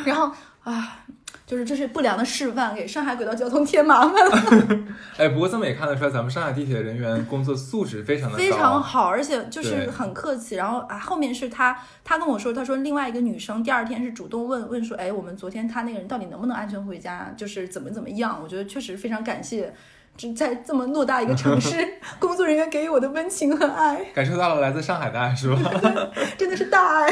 [0.05, 0.31] 然后
[0.63, 1.05] 啊。
[1.45, 4.85] 就是这是不良的示范，给上海轨道交通添麻烦了。
[5.17, 10.55] 哎，不过这么也看得出来，咱们上海地铁人员工作素质非常的非常好，而且就是很客气。
[10.55, 17.31] 然后啊，后面是他，他跟我说，他说另外一个女生第二天是主动问问说，哎，我们昨天他那个人到底能不能安全回家？
[17.37, 18.39] 就是怎么怎么样？
[18.41, 19.71] 我觉得确实非常感谢，
[20.17, 25.71] 只在这么偌大一个城市， 工作人员给予我的温情和爱，感受到了来自上海的爱，是吧？
[26.39, 27.11] 真的是大爱。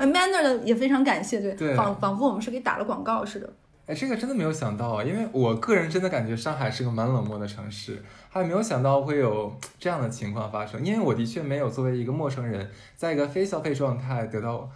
[0.00, 3.48] Manner 的也非常感谢，对，仿仿佛我们是给打了广告似的。
[3.88, 5.02] 哎，这个真的没有想到啊！
[5.02, 10.84] 因为我个人真的感觉上海是个蛮冷漠的城市，还没有想到会有这样的情况发生。
[10.84, 14.68] 因为我的确没有作为一个陌生人，在一个非消费状态得到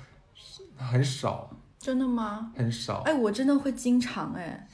[0.79, 1.51] 很少。
[1.79, 2.51] 真的吗？
[2.57, 3.03] 很少。
[3.05, 4.67] 哎，我真的会经常哎。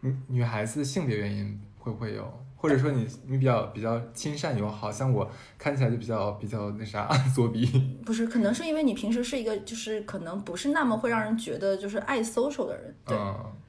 [0.00, 2.44] 女女孩子性别原因会不会有？
[2.60, 7.64] 或者说你你比较比较亲善友好，像我看起来就比较比较那啥 作弊。
[8.04, 12.94] 不是，可能是因为你平时是一个就是可能不是那么会让人觉得就是爱 social 的人。
[13.06, 13.16] 对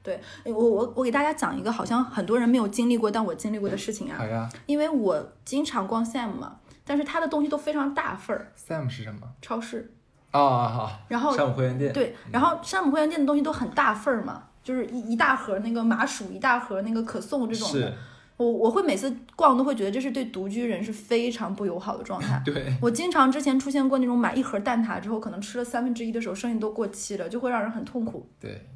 [0.02, 0.20] 对，
[0.52, 4.16] 我我我给大家讲一个好像很多人没有经历过，但我经历过的事情啊。
[4.18, 4.48] 好呀。
[4.66, 8.50] 因为我经常逛 Sam 嘛，但是他的东西都非常大份儿。
[8.58, 9.20] Sam 是什么？
[9.40, 9.94] 超市。
[10.32, 10.90] 啊啊好。
[11.06, 11.92] 然后山姆会员店。
[11.92, 17.92] 对，然后山姆会员店的东西都很大份儿嘛，就是一一大盒那个麻薯，一大盒那个可颂这种的。
[18.40, 22.40] 我我会每次逛都会觉得这是对独居人是非常不友好的状态。
[22.46, 28.26] 对，我经常之前出现过那种买一盒蛋挞之后，可能吃了三分之一的时候，剩下都过期了，就会让人很痛苦。
[28.40, 28.66] 对，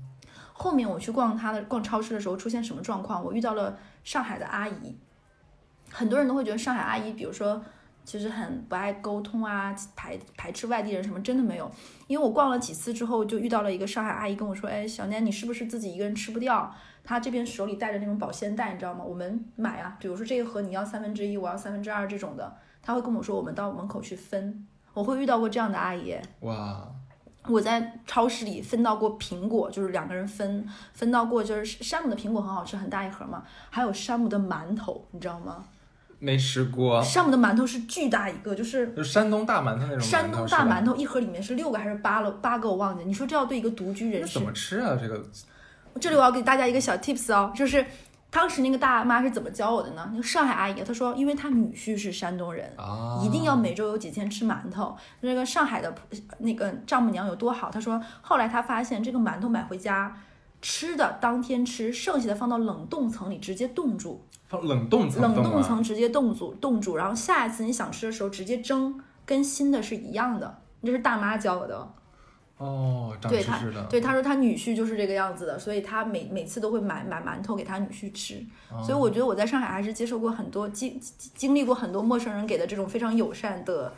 [0.53, 3.25] 后面我去逛他的逛超市的时候，出现什么状况？
[3.25, 4.95] 我遇到了上海的阿姨，
[5.91, 7.65] 很多人都会觉得上海阿姨，比如说
[8.05, 11.71] 其实很不爱沟通啊，排排斥外地人什么，真的没有。
[12.07, 16.71] 因为我逛了几次之后，就遇到了一个上海阿姨跟我说：“哎，小念，你是不是自己一个人吃不掉？”
[17.05, 19.05] 她这边手里带着那种保鲜袋，你知道吗？
[19.05, 24.67] 我们买啊，比如说这个盒你要三分之一，我要三分之二这种的，他会跟我说，我们到门口去分。
[24.95, 26.17] 我会遇到过这样的阿姨。
[26.41, 26.89] 哇，
[27.47, 33.43] 我在超市里分到过苹果，就是两个人分分到过，就是山姆的苹果很好吃，很大一盒嘛。
[33.69, 35.65] 还有山姆的馒头，你知道吗？
[36.21, 37.03] 没吃过。
[37.03, 40.01] 山姆的馒头是巨大一个，就是就山东大馒头那种。
[40.01, 43.05] 山东大馒头一盒里面是六个还是八了八个我忘记。
[43.05, 44.97] 你说这要对一个独居人士怎么吃啊？
[44.99, 45.23] 这个。
[46.01, 47.85] 这里我要给大家一个小 tips 哦，就是
[48.31, 50.09] 当时那个大妈是怎么教我的呢？
[50.11, 52.69] 那个上海阿姨她说，因为她女婿是山东人，
[53.23, 54.97] 一定要每周有几天吃馒头。
[55.21, 55.95] 那个上海的
[56.39, 57.71] 那个丈母娘有多好？
[57.71, 60.17] 她说后来她发现这个馒头买回家
[60.61, 70.59] 吃的当天吃，剩下的放到冷冻层里直接冻住，放冷冻层，冷冻层直接冻住冻住，然后下一次你想吃的时候直接蒸，跟新的是一样的。
[70.83, 71.89] 这是大妈教我的。
[72.59, 73.59] 哦，对他，
[73.91, 78.41] 对他说他女婿就是这个样子的，所以他每每次都会买买馒头给他女婿吃。
[78.85, 81.01] 所以我觉得我在上海还是接受过很多经
[81.35, 83.93] 经历过很多陌生人给的这种非常友善的，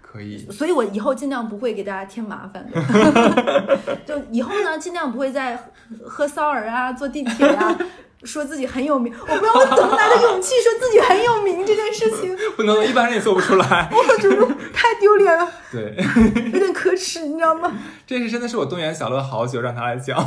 [0.00, 0.38] 可以。
[0.50, 5.58] 所以我以后尽量不会给大家添麻烦的， 就以后呢尽量不会再
[6.02, 7.78] 喝骚儿啊，坐地铁啊。
[8.24, 15.94] 说自己很有名，我不知道我怎么来的勇气说自己很有名这件事 情，不能一般人也做不出来， 我觉得太丢脸了，对，
[16.52, 17.72] 有点可耻，你知道吗？
[18.06, 20.18] 这是真的是我动员小乐好久让他来讲，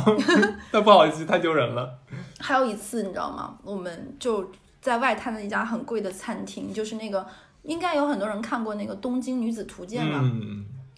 [0.70, 1.98] 但不好意思，太丢人了。
[2.40, 3.56] 还有一次你知道吗？
[3.62, 4.50] 我们就
[4.80, 7.26] 在外滩的一家很贵的餐厅，就是那个
[7.62, 10.20] 应该有很多人看过那个《东京女子图鉴》吧。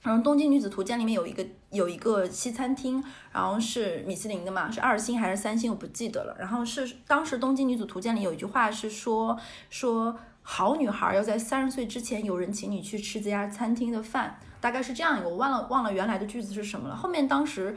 [0.04, 6.36] 然后《东京女子图鉴》里面有一个有一个西餐厅，然后是米其林的嘛，是二星还是三星我不记得了。
[6.38, 9.34] 然后是当时《东京女子图鉴》里有一句话是说
[9.70, 16.94] 说好女孩要在三十岁之前有人请你去吃这家餐厅的饭，大概是这样一个，我忘了忘了原来的句子是什么了。
[16.94, 17.74] 后面当时，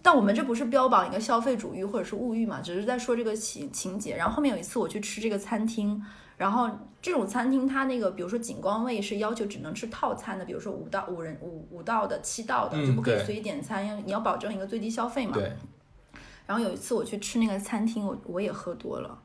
[0.00, 4.16] 但我们这不是标榜一个消费主义或者是物欲嘛，只是在说这个情情节。
[4.16, 6.02] 然后后面有一次我去吃这个餐厅。
[6.36, 6.70] 然后
[7.00, 15.32] 这种餐厅，它那个比如说景观位是要求只能吃套餐的，比如说五道五人五五道的七道的就不可以随意点餐，因为你要保证一个最低消费嘛。
[15.32, 15.52] 对。
[16.46, 19.18] 然后有一次我去吃那个餐厅，我我也喝多了。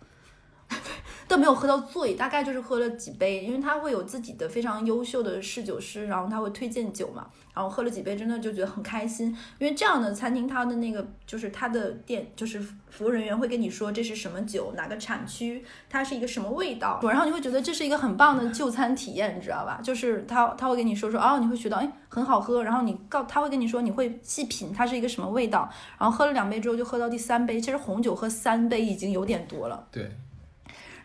[1.31, 9.27] 都没有喝到醉，大概就是喝了几杯，因为他会有自己的非常优秀的侍酒师，然后他会推荐酒嘛，然后喝了几杯，真的就觉得很开心。
[9.57, 19.79] 因为这样的餐厅，它的那个就是它的店，就是服务人员会跟你说这是什么酒，哪个产区，它是一个什么味道，然后你会觉得这是一个很棒的就餐体验，你知道吧？
[19.81, 29.87] 就是他他会跟你说说，哦，你会觉得哎很好喝，然后你告他会跟你说你会细品它是一个什么味道，然后喝了两杯之后就喝到第三杯，其实红酒喝三杯已经有点多了。
[29.89, 30.11] 对。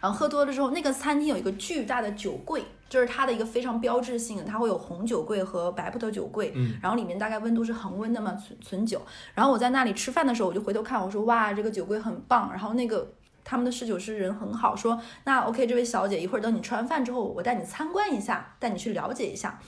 [0.07, 9.03] 然后喝多了之后，那个餐厅有一个巨大的酒柜，就是它的一个非常标志性的，它会有红酒柜和白葡萄酒柜，嗯，然后里面大概温度是恒温的嘛，存存酒。
[9.35, 12.49] 然后我在那里吃饭的时候，我就回头看，我说哇，这个酒柜很棒。
[12.53, 19.59] 然后那个他们的侍酒师人很好，说那 OK，这位小姐，一会儿等你吃完饭之后，我带你参观一下，带你去了解一下。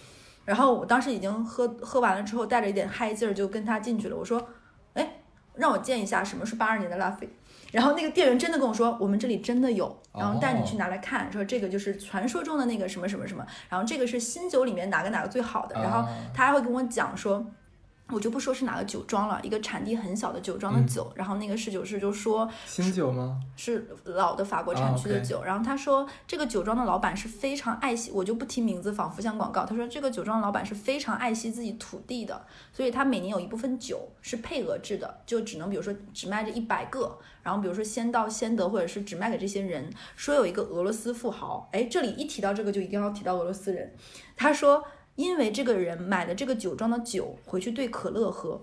[0.44, 4.16] 然后我当时已经喝喝完了之后，带着一点嗨劲儿就跟他进去了。
[4.16, 4.48] 我说，
[4.94, 5.20] 哎，
[5.57, 7.29] 让我见一下什么是八二年的拉菲。
[7.72, 17.46] 然后那个店员真的跟我说，我们这里真的有，然后带你去拿来看，说这个就是传说中的那个什么什么什么，然后这个是新酒里面哪个哪个最好的，然后他还会跟我讲说。
[18.11, 23.38] 我就不说是哪个酒庄了，一个产地很小的酒庄的酒，然后那个侍酒师就说新酒吗？
[23.55, 29.66] 是老的法国产区的酒，然后他说这个酒庄的老板是非常爱惜，我就不提名字，仿佛像广告。
[29.66, 39.92] 他说这个酒庄的老板是非常爱惜自己土地的，所以他每年有一部分酒是配额制的，就只能比如说只卖这一百个，然后比如说先到先得，或者是只卖给这些人。
[40.16, 43.94] 说有一个俄罗斯富豪，哎，这里一提到这个就一定要提到俄罗斯人，
[44.35, 44.83] 他说。
[45.18, 48.61] 因为这个人买了这个酒庄的酒回去兑可乐喝，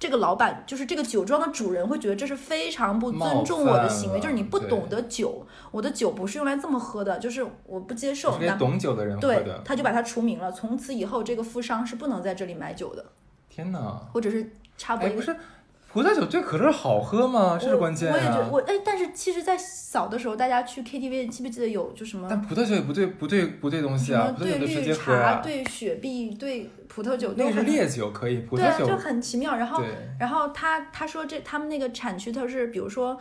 [0.00, 8.36] 这个老板就是这个酒庄的主人会觉得这是非常不尊重我的行为，就是你不懂得酒，我的酒不是用来这么喝的，就是我不接受。
[8.40, 13.12] 那懂酒的人对，他就把他除名了，从此以后这个富商是不能在这里买酒的。
[13.48, 13.78] 天哪！
[14.12, 15.36] 或者是插播一个。
[15.90, 17.58] 葡萄酒兑可乐好喝吗？
[17.60, 18.14] 这是关键啊！
[18.14, 22.26] 我也觉得我哎，但是其实，在小的时候，大家去 KTV，你记不记得有就什么？
[22.28, 24.34] 但葡萄酒也不对，不对，不对东西啊！
[24.38, 29.56] 对绿茶，对雪碧，对葡萄酒，那是烈酒可以，葡萄酒就很奇妙。
[29.56, 29.82] 然后，
[30.20, 33.18] 然后他他说这他们那个产区，他是比如说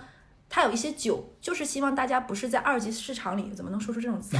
[0.50, 4.36] 它有一些酒，就是希望大家不是在二级市场里，怎么能说出这种词？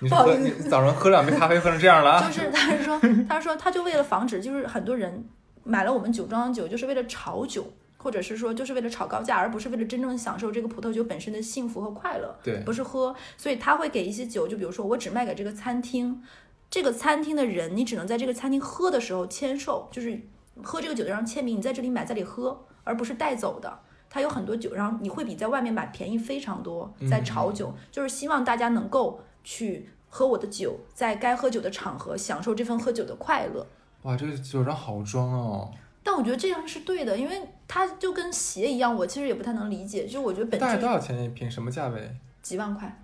[0.00, 2.30] 不好意思早上喝两杯咖啡喝成这样了啊？
[2.30, 5.24] 就是他是说，他说他就为了防止，就是很多人
[5.64, 12.38] 买了我们酒庄的酒，就是为了炒酒，或者是说就是为了炒高价，而不是为了真正享受这个葡萄酒本身的幸福和快乐。
[12.42, 16.22] 对，不是喝，所以他会给一些酒，就比如说我只卖给这个餐厅，
[16.70, 20.20] 这个餐厅的人，你只能在这个餐厅喝的时候签售，就是
[20.62, 23.80] 喝这个酒的人签名，你在这里买，在这里喝，而不是带走的。
[24.10, 26.94] 它有很多酒，然后你会比在外面买便宜非常多。
[27.10, 33.66] 在炒酒，就是希望大家能够去喝我的酒，在该喝酒的场合享受这份喝酒的快乐。
[34.04, 35.70] 哇，这个酒庄好装哦！
[36.02, 40.04] 但我觉得这样是对的，因为它就跟鞋一样，我其实也不太能理解。
[40.04, 41.50] 就是我觉得本大概多少钱一瓶？
[41.50, 42.14] 什么价位？
[42.42, 43.02] 几万块，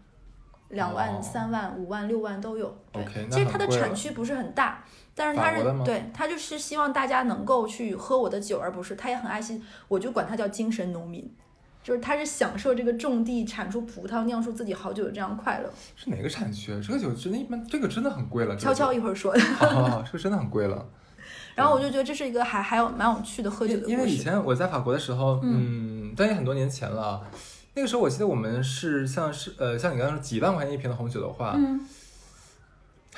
[0.69, 2.77] 两万、三万、五万、六万都有。
[2.93, 4.85] 对，其实它的产区不是很大。
[5.13, 11.31] 但是它是对它就是希望大家能够去喝我的酒，而不是他也很爱惜，我就管他叫精神农民，
[11.83, 15.71] 就是他是享受这个种地产出葡萄酿出自己好酒的这样快乐。
[15.97, 16.79] 是哪个产区？
[16.81, 18.55] 这个酒真的一般，这个真的很贵了。
[18.57, 19.33] 悄悄一会儿说。
[19.33, 20.87] 哦， 这个真的很贵了。
[21.55, 23.93] 然后我就觉得这是一个还还有蛮有趣的喝酒的故事。
[23.93, 27.23] 因为以前我在法国的时候，嗯，但也很多年前了。
[27.75, 31.81] 那个时候我记得我们是像是呃像你刚才说几万块钱一瓶的红酒的话，嗯。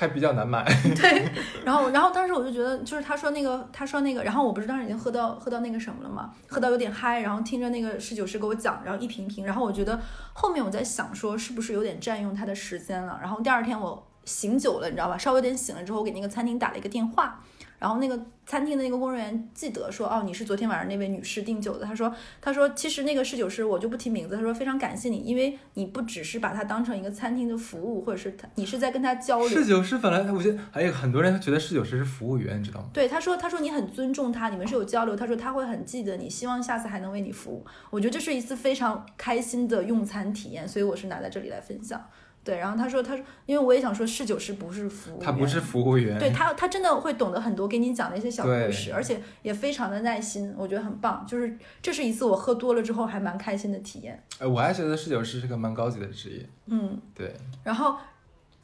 [0.03, 0.65] 还比较难买，
[0.99, 1.25] 对，
[1.63, 9.97] 然后然后当时我就觉得，就是他说那个他说那个，然后我不是当时已经喝到喝到那个什么了嘛，喝到有点嗨，然后听着那个侍酒师给我讲，然后一瓶瓶，然后我觉得
[10.33, 17.39] 后面我在想说是不是有点占用他的时间了，然后第二天我醒酒了，你知道吧，稍微有点醒了之后，我给那个餐厅打了一个电话。
[17.83, 21.85] 然后那个餐厅的那个工作人员记得说，哦，你是昨天晚上那位女士订酒的。
[21.85, 24.37] 他说，他说其实那个侍酒师我就不提名字。
[24.37, 29.49] 他说非常感谢你，因为你不只是把它当成一个餐厅的服务，或者是他，你是在跟他交流。
[29.49, 32.87] 侍酒师本来，我觉得还有很多人他觉得侍酒师是服务员，你知道吗？
[32.93, 35.13] 对，他说，他说你很尊重他，你们是有交流。
[35.13, 37.65] 他说他会很记得你，希望下次还能为你服务。
[37.89, 42.01] 我觉得这是一次非常开心的用餐体验，所以我是拿在这里来分享。
[42.43, 51.25] 对，然后他说，他说，因为我也想说，侍酒师不是服务员，他不是服务员，对他，他真的会懂得很多，给你讲的一些小故事，而且也非常的耐心，我觉得很棒。
[51.25, 54.21] 就是这是一次我喝多了之后还蛮开心的体验。
[54.39, 56.49] 哎，我还觉得侍酒师是个蛮高级的职业。
[56.67, 57.33] 嗯，对。
[57.63, 57.95] 然后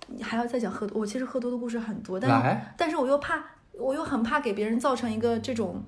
[0.07, 3.41] 你还要再讲喝多，我其实喝多的故事很多，但但是我又怕，
[3.73, 5.81] 我又很怕给别人造成一个这种。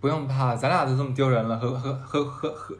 [0.00, 2.76] 不用怕，咱俩都这么丢人了，喝喝喝喝喝。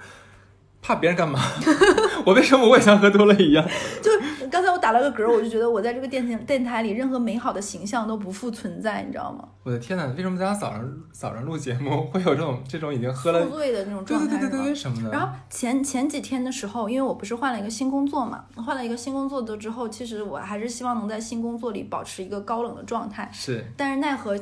[0.81, 1.41] 怕别人干嘛？
[2.25, 3.69] 我为什么我也像喝多了一样？
[4.01, 4.11] 就
[4.49, 9.49] 刚才我打了个嗝，我就觉得我在这个电电电台里，任何美好的形象都不复存在，你知道吗？
[9.63, 10.07] 我的天哪！
[10.17, 14.27] 为什么咱俩早上早上录节目 会有这种这种已经喝了宿醉的那种状态？
[14.27, 15.11] 对对对对对，什么呢？
[15.13, 23.29] 然后前前几天的时候，因为我不是换了一个新工作嘛，换了一个新工作的之后，其实我还是希望能在新工作里保持一个高冷的状态。
[23.33, 24.39] 是，但是奈何。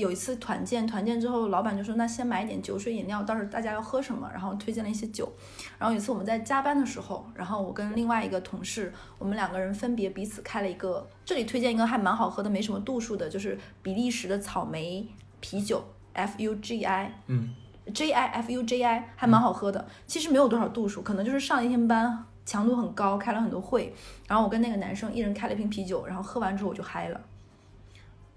[0.00, 5.30] 有一次团建，团建之后，老板就说：“那先买一点酒水饮料，到时候大家要喝什么？”然后推荐了一些酒。
[5.78, 15.06] 然后有一次我们在加班的时候，然后我跟另外一个同事，我们两个人分别彼此开了一个，这里推荐一个还蛮好喝的，没什么度数的，就是比利时的草莓
[15.40, 15.84] 啤酒
[16.14, 17.54] ，F U G I，嗯
[17.92, 19.86] ，J I F U J I，还蛮好喝的。
[20.06, 23.94] 其实没有多少度数，可能就是上一天班，强度很高，开了很多会。
[24.26, 27.20] 然后我跟那个男生一人开了一瓶啤酒，然后喝完之后我就嗨了。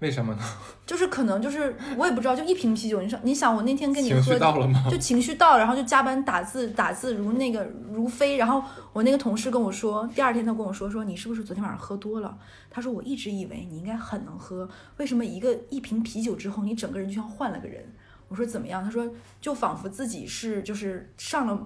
[0.00, 0.42] 为什么呢？
[0.84, 4.84] 就是可能就是我也不知道，就一瓶啤酒，你说你想我那天跟你喝，情绪到了吗？
[4.90, 12.36] 就情绪到，然后就加班打字打字如那个如飞，然后我那个同事跟我说，第二天他跟我说说你是不是昨天晚上喝多了？
[12.70, 17.82] 他说我一直以为你应该很能喝，为什么一个一瓶啤酒之后你整个人就像换了个人？
[18.28, 18.82] 我说怎么样？
[18.82, 19.08] 他说
[19.40, 21.58] 就仿佛自己是就是上了，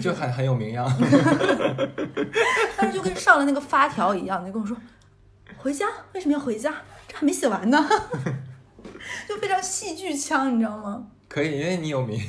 [0.00, 0.86] 就很很有名样，
[2.76, 4.76] 但是就跟上了那个发条一样，就跟我说
[5.58, 6.72] 回家为什么要回家？
[7.06, 7.78] 这还没写完呢，
[9.28, 11.06] 就非常戏剧腔，你知道吗？
[11.28, 12.20] 可以，因为你有名。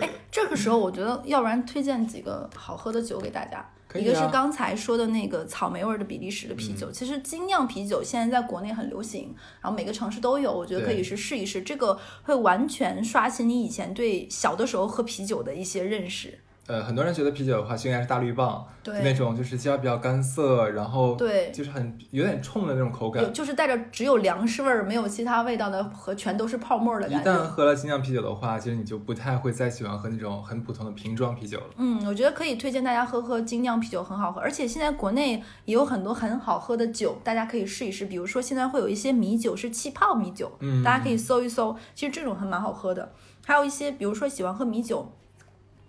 [0.00, 3.66] 哎， 这个时候我觉得，要不然推荐几个好喝的酒给大家。
[3.94, 11.60] 一个是刚才说的那个草莓味的比利时的啤酒，其实精酿啤酒现在在国内很流行，然后每个城市都有，我觉得可以是试一试。
[11.60, 16.38] 这个会完全刷新你以前对小的时候喝啤酒的一些认识。
[16.72, 27.30] 呃，很多人觉得啤酒的话，就应该是大绿棒，对那种就是味比较干涩，然后对，就是很有点冲的那种口感，就是带着只有粮食味儿，没有其他味道的，和全都是泡沫的感觉。
[27.30, 31.66] 一旦喝了精酿啤酒的话，其实你就不太会再喜欢喝那种很普通的瓶装啤酒了。
[31.76, 38.06] 嗯，我觉得可以推荐大家喝喝精酿啤酒，很好喝，而且现在国内也有很多很好喝的酒，大家可以试一试。
[38.06, 43.12] 比如说现在会有一些米酒是气泡米酒，嗯，大家可以搜一搜，其实这种还蛮好喝的。
[43.44, 45.12] 还有一些，比如说喜欢喝米酒。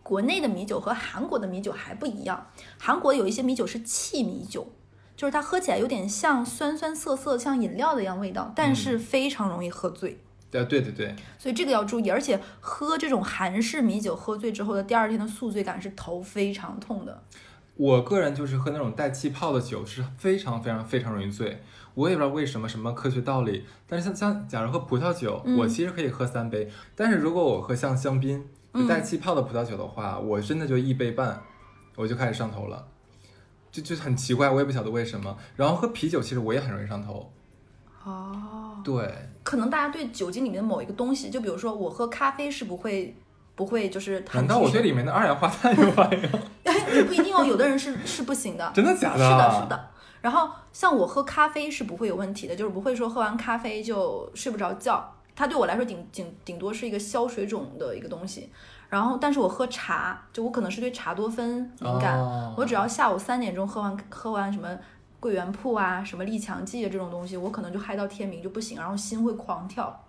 [0.04, 2.48] 国内的米酒和韩国的米酒还不一样，
[2.78, 4.68] 韩国有一些米酒是气米酒，
[5.16, 10.20] 就是它喝起来有点像酸酸涩涩，像饮料的一样味道，但是非常容易喝醉。
[10.52, 12.12] 呃，对对对，所以这个要注意。
[12.12, 17.24] 而且喝这种韩式米酒，喝醉之后的第二天的宿醉感是头非常痛的。
[17.76, 21.64] 我个人就是喝那种带气泡的酒是非常非常非常容易醉，
[21.96, 23.66] 我也不知道为什么什么科学道理。
[23.88, 31.42] 但是像像假如喝葡萄酒，我其实可以喝三杯，但是如果我喝像香槟就带气泡的葡萄酒的话，我真的就一杯半，
[31.96, 32.88] 我就开始上头了，
[33.72, 35.38] 就就很奇怪，我也不晓得为什么。
[35.56, 37.32] 然后喝啤酒其实我也很容易上头。
[38.04, 43.16] 哦，对，可能大家对酒精里面的某一个东西，就比如说我喝咖啡是不会
[43.56, 46.22] 不会就是难道我对里面的二氧化碳有反应？
[46.94, 48.70] 也不一定哦，有的人是是不行的。
[48.76, 49.24] 真的假的？
[49.24, 49.90] 是的，是的。
[50.22, 55.14] 然后像我喝咖啡是不会有问题的，就是不会说喝完咖啡就睡不着觉。
[55.36, 58.50] 它对我来说顶顶顶多是一个消水肿的一个东西。
[58.90, 62.20] 然后，但是我喝茶，就我可能是对茶多酚敏感，
[62.56, 64.78] 我只要下午三点钟喝完喝完什么
[65.20, 70.00] 桂圆铺啊、什么利强剂啊这种东西，我可能就嗨到天明就不行，然后心会狂跳。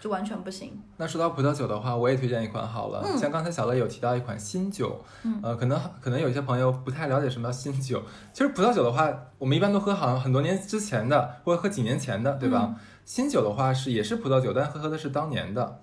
[0.00, 0.78] 就完全不行。
[0.98, 3.02] 那说到葡萄酒的话，我也推荐一款好了。
[3.16, 5.02] 像刚才小乐有提到一款新酒，
[5.42, 8.02] 呃，可能可能有些朋友不太了解什么叫新酒。
[8.30, 12.74] 其实葡萄酒的话，我们一般都喝好像很多年之前的，或者喝几年前的，对吧？
[13.04, 15.80] 新酒的话是也是葡萄酒，但喝喝的是当年的。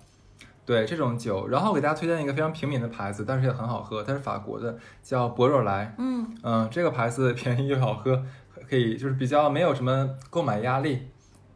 [0.64, 5.92] 对这种酒，然后我给大家推荐一个非常平民的牌子，但是也很好喝，它是法国的，叫博若莱。
[5.98, 8.22] 嗯嗯，这个牌子便宜又好喝，
[8.70, 11.08] 可以就是比较没有什么购买压力。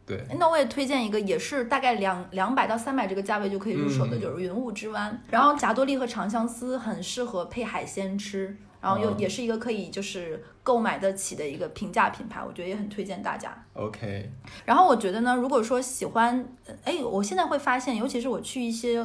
[0.05, 5.21] 对，那我也推荐一个，也是大概两两百到三百这个价位就可以入手的，就是云雾之湾。
[5.29, 13.55] 然后霞多丽和长相思很适合配海鲜吃，然后又也是一个可以就是购买得起的一个平价品牌，我觉得也很推荐大家。
[13.71, 14.29] OK。
[14.65, 16.45] 然后我觉得呢，如果说喜欢，
[16.83, 19.01] 哎，我现在会发现，尤其是我去一些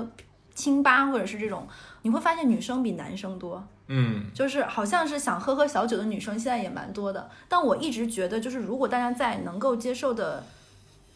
[0.57, 1.69] 清吧或者是这种，
[2.03, 3.63] 你会发现女生比男生多。
[3.87, 7.31] 嗯，就是好像是想喝喝小酒的女生现在也蛮多的。
[7.49, 10.43] 但我一直觉得，就是如果大家在能够接受的。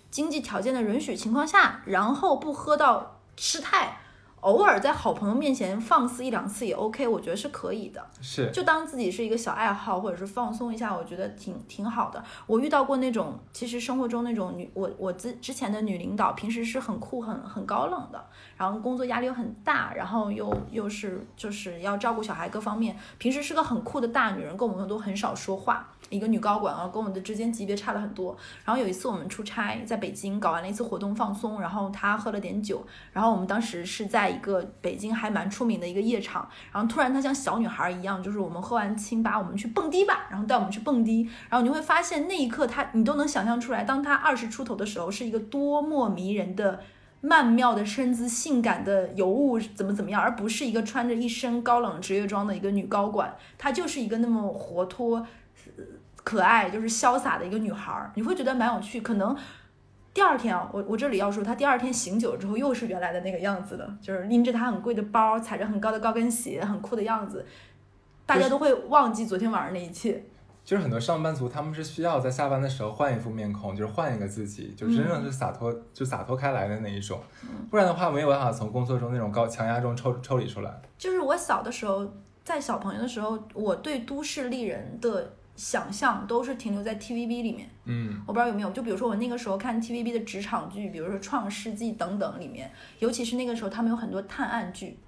[0.09, 3.99] 经济条件的允许情况下，然后不喝到失态，
[4.41, 8.07] 偶尔在好朋友面前放肆一两次也 OK，我觉得是可以的。
[8.20, 12.22] 是，就当自己是一个小爱好，或者是放松一下，我觉得挺挺好的。
[12.47, 18.24] 我遇到过那种，其实生活中那种女，我我之之前的女领导，平时是很酷、很很高冷的，
[18.57, 25.89] 然后工作压力又很大，然后又又是就是要照顾小孩各方面，平时是个很酷的大女人，跟我们都很少说话。
[26.09, 28.36] 一个女高管啊，跟我们的之间级别差了很多。
[28.64, 46.80] 然后有一次我们出差在北京搞完了一次活动放松，然后她喝了点酒，然后我们当时是在一个北京还蛮出名的一个夜场，然后突然她像小女孩一样，就是我们喝完清吧，我们去蹦迪吧，然后带我们去蹦迪，然后你会发现那一刻她你都能想象出来，当她二十出头的时候是一个多么迷人的
[47.20, 55.26] 曼妙的身姿、性感的尤物怎么怎么样，而不是一个穿着一身高冷职业装的一个女高管，她就是一个那么活脱。
[56.26, 59.00] 可爱就是潇洒的一个女孩儿，你会觉得蛮有趣。
[59.00, 59.36] 可能
[60.12, 67.46] 第二天啊，我我这里要说，她第二天醒酒之后又是原来的那个样子的，就是拎着她很贵的包，踩着很高的高跟鞋，很酷的样子。
[68.26, 70.20] 大家都会忘记昨天晚上那一切。
[70.64, 77.20] 就是很多上班族，他们是需要在下班的时候换一副面孔，就是换一个自己，就真正是洒脱，就洒脱开来的那一种。
[77.70, 80.82] 不然的话，没有办法从工作中那种高强压中抽抽离出来。
[80.98, 82.04] 就是我小的时候，
[82.42, 85.30] 在小朋友的时候，我对都市丽人的。
[85.57, 94.98] 想象都是停留在 TVB 里面，嗯，我不知道有没有，就比如说我那个时候看 TVB 的职场剧，比如说《创世纪》等等里面，尤其是那个时候他们有很多探案剧，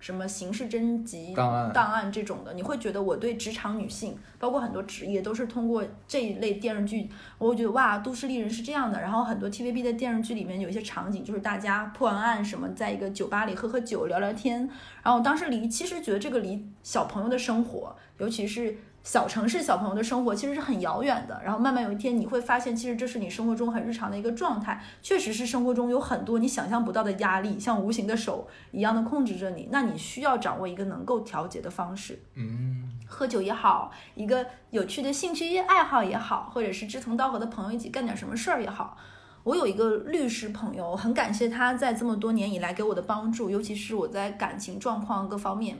[0.00, 8.98] 什么刑事侦缉档案档案这种的，你会觉得我对职场女性，包括很多职业，都是通过这一类电视剧，我会觉得哇，都市丽人是这样的。
[9.00, 14.60] 然后很多 TVB 的电视剧里面有一些场景，就是大家破完案什么，在一个酒吧里喝喝酒聊聊天。
[15.02, 18.78] 然后我当时离其实觉得这个离小朋友的生活，尤其是。
[19.08, 24.84] 小城市小朋友的生活其实是很遥远的，然后慢慢有一天你会发现，其实这是你生活中很日常的一个状态。
[25.00, 29.70] 确实是生活中有很多你想象不到的压力，像无形的手一样的控制着你。
[29.72, 38.94] 那你需要掌握一个能够调节的方式，嗯，喝酒也好，一个有趣的兴趣爱好也好，或者是志同道合的朋友一起干点什么事儿也好。
[39.42, 45.78] 我有一个律师朋友，很感谢他在这么多年以来给我的帮助，尤其是我在感情状况各方面。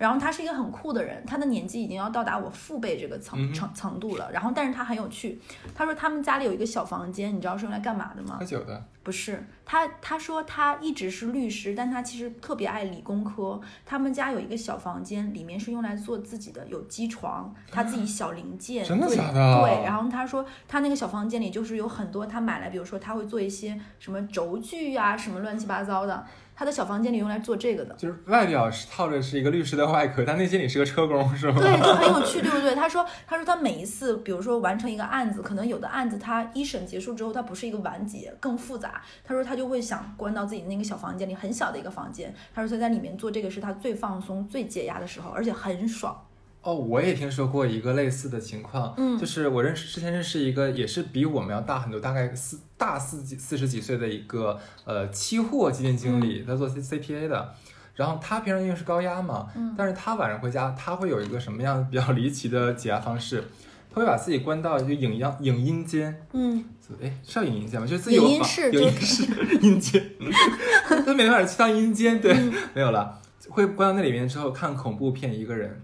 [0.00, 4.32] 然后他是一个很酷的人，他的年纪已经要到达我父辈这个层层程度了。
[4.32, 5.38] 然后，但是他很有趣。
[5.74, 8.38] 他说他们家里有一个小房间，你知道是用来干嘛的吗？
[8.40, 8.82] 喝酒的。
[9.02, 13.60] 不是，他他说他一直是律师，但他其实特别爱理工科。
[13.84, 18.82] 他们家有一个小房间，里面是用来做自己的，有机床，他自己小零件。
[18.82, 19.60] 真的假的？
[19.60, 19.84] 对。
[19.84, 26.24] 然后他说他那个小房间里就是有很多他买来，比如说他会做一些什么轴距啊，什么乱七八糟的。
[26.60, 27.94] 他的小房间里用来做这个的。
[27.94, 31.56] 就是外表是套着是一个律师的外壳，但内心里是个车工，是吗？
[31.64, 32.74] 对，就很有趣，对不对？
[32.74, 39.00] 他说，他说他每一次，比如说完成一个案子，可能有的案子他一审结束之后，它不是一个完结，更复杂。
[39.24, 42.34] 他说他就会想关到自己的那个小房间里，很小的一个房间。
[42.54, 46.14] 他说他在里面做这个是他最放松、最解压的时候，而且很爽。
[46.62, 57.54] 哦，我也听说过一个类似的情况，嗯就是我认识之前认识一个也是比我们要大很多，大概四大四几四十几岁的一个呃期货基金经理，他做 C C P A 的。
[57.96, 63.44] 然后他平常因为是高压嘛，嗯但是他晚上回家，他会有一个什么样比较离奇的解压方式？
[63.92, 66.64] 他会把自己关到一个影样影音间，嗯，
[67.02, 67.86] 哎，是要影音间吗？
[67.86, 70.10] 就是自己有房影音室有 音室阴间，
[71.04, 75.82] 他每天晚上去趟阴间，对，嗯没有了，会关到那里面之后看恐怖片，一个人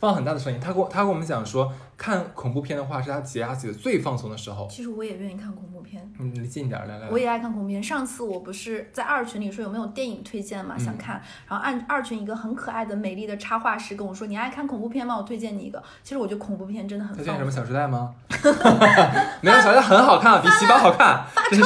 [0.00, 0.58] 放很大的声音。
[0.58, 4.66] 他跟我他跟我们讲说，看恐怖片的话是他解压解的最放松的时候。
[4.68, 6.10] 其实我也愿意看恐怖片。
[6.18, 7.82] 嗯，离近点儿来来来，我也爱看恐怖片。
[7.82, 11.22] 上次我不是在二群里说有没有电影推荐嘛，嗯想看。
[11.46, 15.16] 然后按二群一个很可爱的、美丽的插画师跟我说：“你爱看恐怖片吗？
[15.16, 17.50] 我推荐你一个。”其实我觉得恐怖片真的很推荐什么《。
[17.54, 18.14] 小时代》吗？
[19.42, 21.62] 没有，《小时代》很好看，比《喜宝》好看，发臭。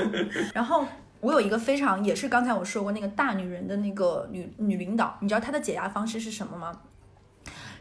[0.54, 0.84] 然后
[1.20, 6.72] 我有一个非常也是刚才我说过那个大女人的那个女女领导，你知道她的解压方式是什么吗？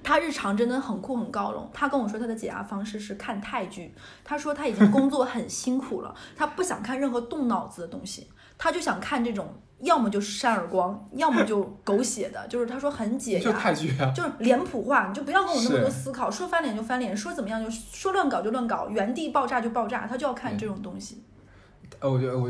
[0.08, 1.70] 她日常真的很酷很高冷。
[1.74, 3.94] 他跟我说他的解压方式是看泰剧。
[4.24, 13.60] 他说他已经工作很辛苦了，他不想看任何动脑子的东西，他就想看这种要么就是扇耳光，要么就狗血的，就是他说很解就压。
[13.60, 21.22] 泰剧啊，就是脸谱化，你就不要跟我那么多思考，说翻脸就翻脸，说怎么样就说乱搞就乱搞，原地爆炸就爆炸，他就要看这种东西。
[22.00, 22.50] 呃，我觉得我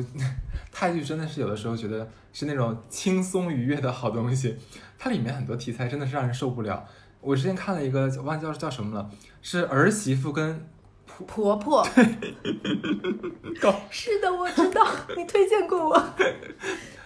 [0.72, 4.56] 泰剧真的是有的时候觉得是那种轻松愉悦的好东西，
[5.00, 6.86] 它里面很多题材真的是让人受不了。
[7.22, 9.10] 我之前看了一个忘记叫叫什么了，
[9.42, 10.68] 是儿媳妇跟
[11.06, 11.86] 婆婆，
[13.62, 16.04] 搞， 是的，我知道，你推荐过我。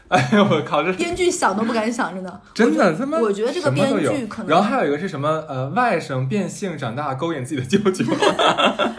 [0.09, 2.41] 哎呦我靠，这编剧想都不敢想，真的。
[2.53, 8.03] 真的他妈我觉得这个编剧可能，然后还有一个是什么呃外甥变性长大勾引自己的舅舅，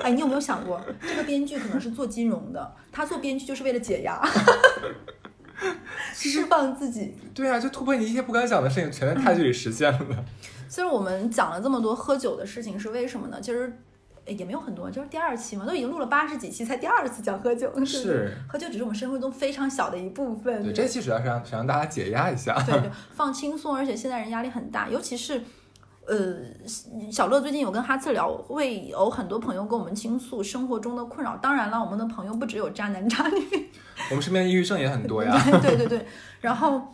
[0.03, 4.27] 哎，你有没有想过，这个编剧可能是做金融的，他做编剧就是为了解压，
[6.15, 7.15] 释放自己。
[7.35, 9.99] 对啊，就突破你一些不敢想的事情，全在泰剧里实现了。
[10.73, 13.39] 其实我们讲了这么多喝酒的事情，是为什么呢？
[13.43, 13.70] 其实
[14.25, 17.70] 诶也没有很多，就是第二期嘛，都已经录了八十几期，才第二次讲喝酒。
[17.85, 20.62] 是 喝酒只是我们生活中非常小的一部分。
[20.62, 22.55] 对，这期主要是让想让大家解压一下。
[22.66, 25.43] 对对，放轻松，而且现在人压力很大，尤其是。
[26.05, 26.35] 呃，
[27.12, 31.37] 小乐最近有跟哈次聊，会有很多朋友跟我们倾诉生活中的困扰。
[31.37, 33.70] 当然了，我们的朋友不只有渣男渣女，
[34.11, 35.33] 我们身边抑郁症也很多呀。
[35.62, 36.05] 对对对，
[36.41, 36.93] 然后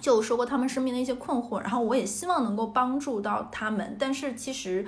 [0.00, 4.86] 就有说过他们身边的一些困惑，然后我也希望能够帮助到他们，但是其实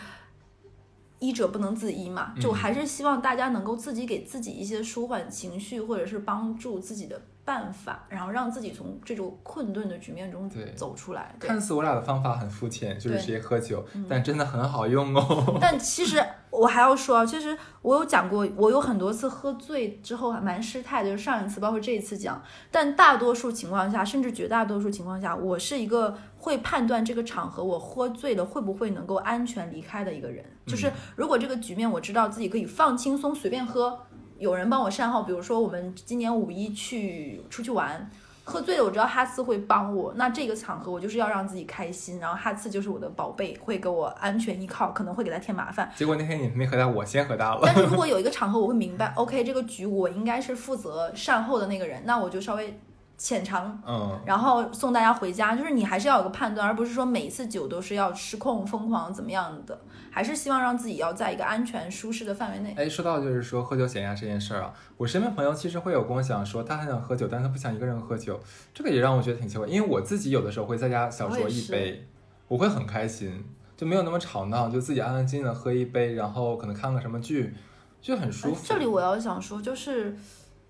[1.18, 11.34] 医者不能自医嘛，就嗯还是希望大家能够自己给自己一些舒缓情绪或者是帮助自己的办法，然后让自己从这种困顿的局面中走出来。
[11.40, 15.56] 看似我俩的方法很肤浅，就是直接喝酒，但真的很好用哦。
[15.60, 22.40] 但其实我还要说，啊，其实我有讲过，我有很多次喝醉之后还蛮失态的，就是上一次，包括这一次讲。
[22.70, 30.44] 但大多数情况下，甚至绝大多数情况下，我是一个会判断这个场合我喝醉了会不会能够安全离开的一个人。
[30.64, 33.98] 就是如果这个局面我知道自己可以放轻松随便喝，
[34.42, 38.10] 有人帮我善后，比如说我们今年五一去出去玩。
[38.44, 45.88] 喝醉了，我知道哈次会帮我，那这个场合我就是要让自己开心，然后哈次就是我的宝贝，会给我安全依靠，可能会给他添麻烦。
[45.94, 47.60] 结果那天你没喝大，我先喝大了。
[47.64, 52.76] 但是如果有一个场合，我会明白，OK，这个局我应该是负责善后的那个人，那我就稍微
[53.22, 55.54] 浅尝，嗯，然后送大家回家。
[55.54, 62.74] 就是你还是要有个判断，而不是说每一次酒都是要失控、疯狂怎么样的，还是希望让自己要在一个安全、舒适的范围内。
[62.76, 68.40] 哎，说到就是说喝酒减压这件事儿啊，我身边朋友其实会有跟我讲说，他很想喝酒，但是他不想一个人喝酒，
[68.74, 72.04] 这个也让我觉得挺奇怪，因为我自己有的时候会在家小酌一杯，
[72.48, 73.44] 我会很开心，
[73.76, 77.54] 就没有那么吵闹，就自己安安静静的喝一杯，然后可能看个什么剧，
[78.00, 78.64] 就很舒服。
[78.66, 80.16] 这里我要想说，就是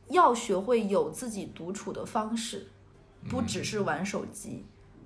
[0.09, 2.67] 要学会有自己独处的方式，
[3.29, 4.65] 不只是玩手机，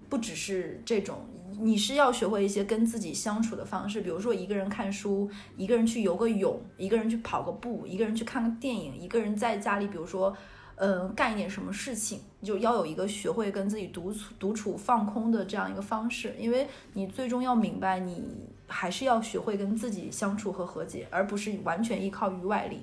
[0.08, 1.18] 不只是这种，
[1.60, 10.36] 你是要学会一些跟自己相处的方式，比如说一个人看书，一个人去游个泳，一个人去跑个步，一个人去看个电影，一个人在家里，比如说。
[10.78, 18.22] 呃，干一点什么事情，就要有一个学会跟自己独处、独处、放空的这样一个方式，因为你最终要明白，你
[18.66, 22.82] 还是要学会跟自己相处和和解，而不是完全依靠于外力。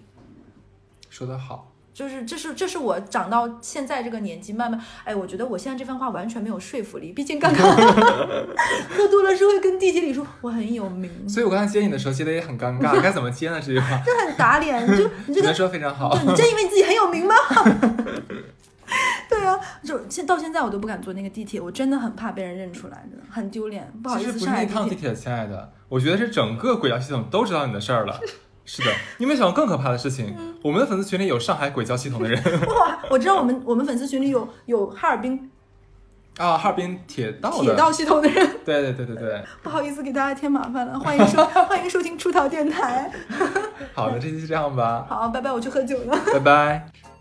[1.11, 7.11] 说得好，就是这是这是我长到现在这个年纪，慢慢哎，我觉得我现在这番话完全没有说服力。
[7.13, 7.63] 毕竟刚刚
[8.89, 13.61] 喝多了是会跟地铁里说我很有名，所以我刚才接你的时候接的也很尴尬，该怎么接呢？
[13.61, 14.83] 这句话，这很打脸。
[14.91, 16.09] 你就你这个说非常好。
[16.17, 17.35] 对你真以为你自己很有名吗？
[19.29, 24.33] 对 对啊，就现到现在我都不敢坐那个地铁，我真的很怕被人认出来，真的很丢脸，不好意思。
[24.33, 28.19] 其实不是一趟地铁，亲爱的，我觉得是整个轨道系统都知道你的事儿了。
[28.65, 30.35] 是的，你有没有想过更可怕的事情？
[30.63, 32.41] 我们的粉丝群里有上海轨交系统的人。
[32.67, 35.51] 哇，我知道我们我们粉丝群里有有哈尔滨
[36.37, 38.49] 啊，哈尔滨铁道铁道系统的人。
[38.63, 39.43] 对对对对对。
[39.61, 43.11] 不好意思给大家添麻烦了，欢迎收 欢迎收听出逃电台。
[43.93, 45.05] 好的，这期就这样吧。
[45.09, 46.17] 好，拜拜，我去喝酒了。
[46.31, 47.12] 拜拜。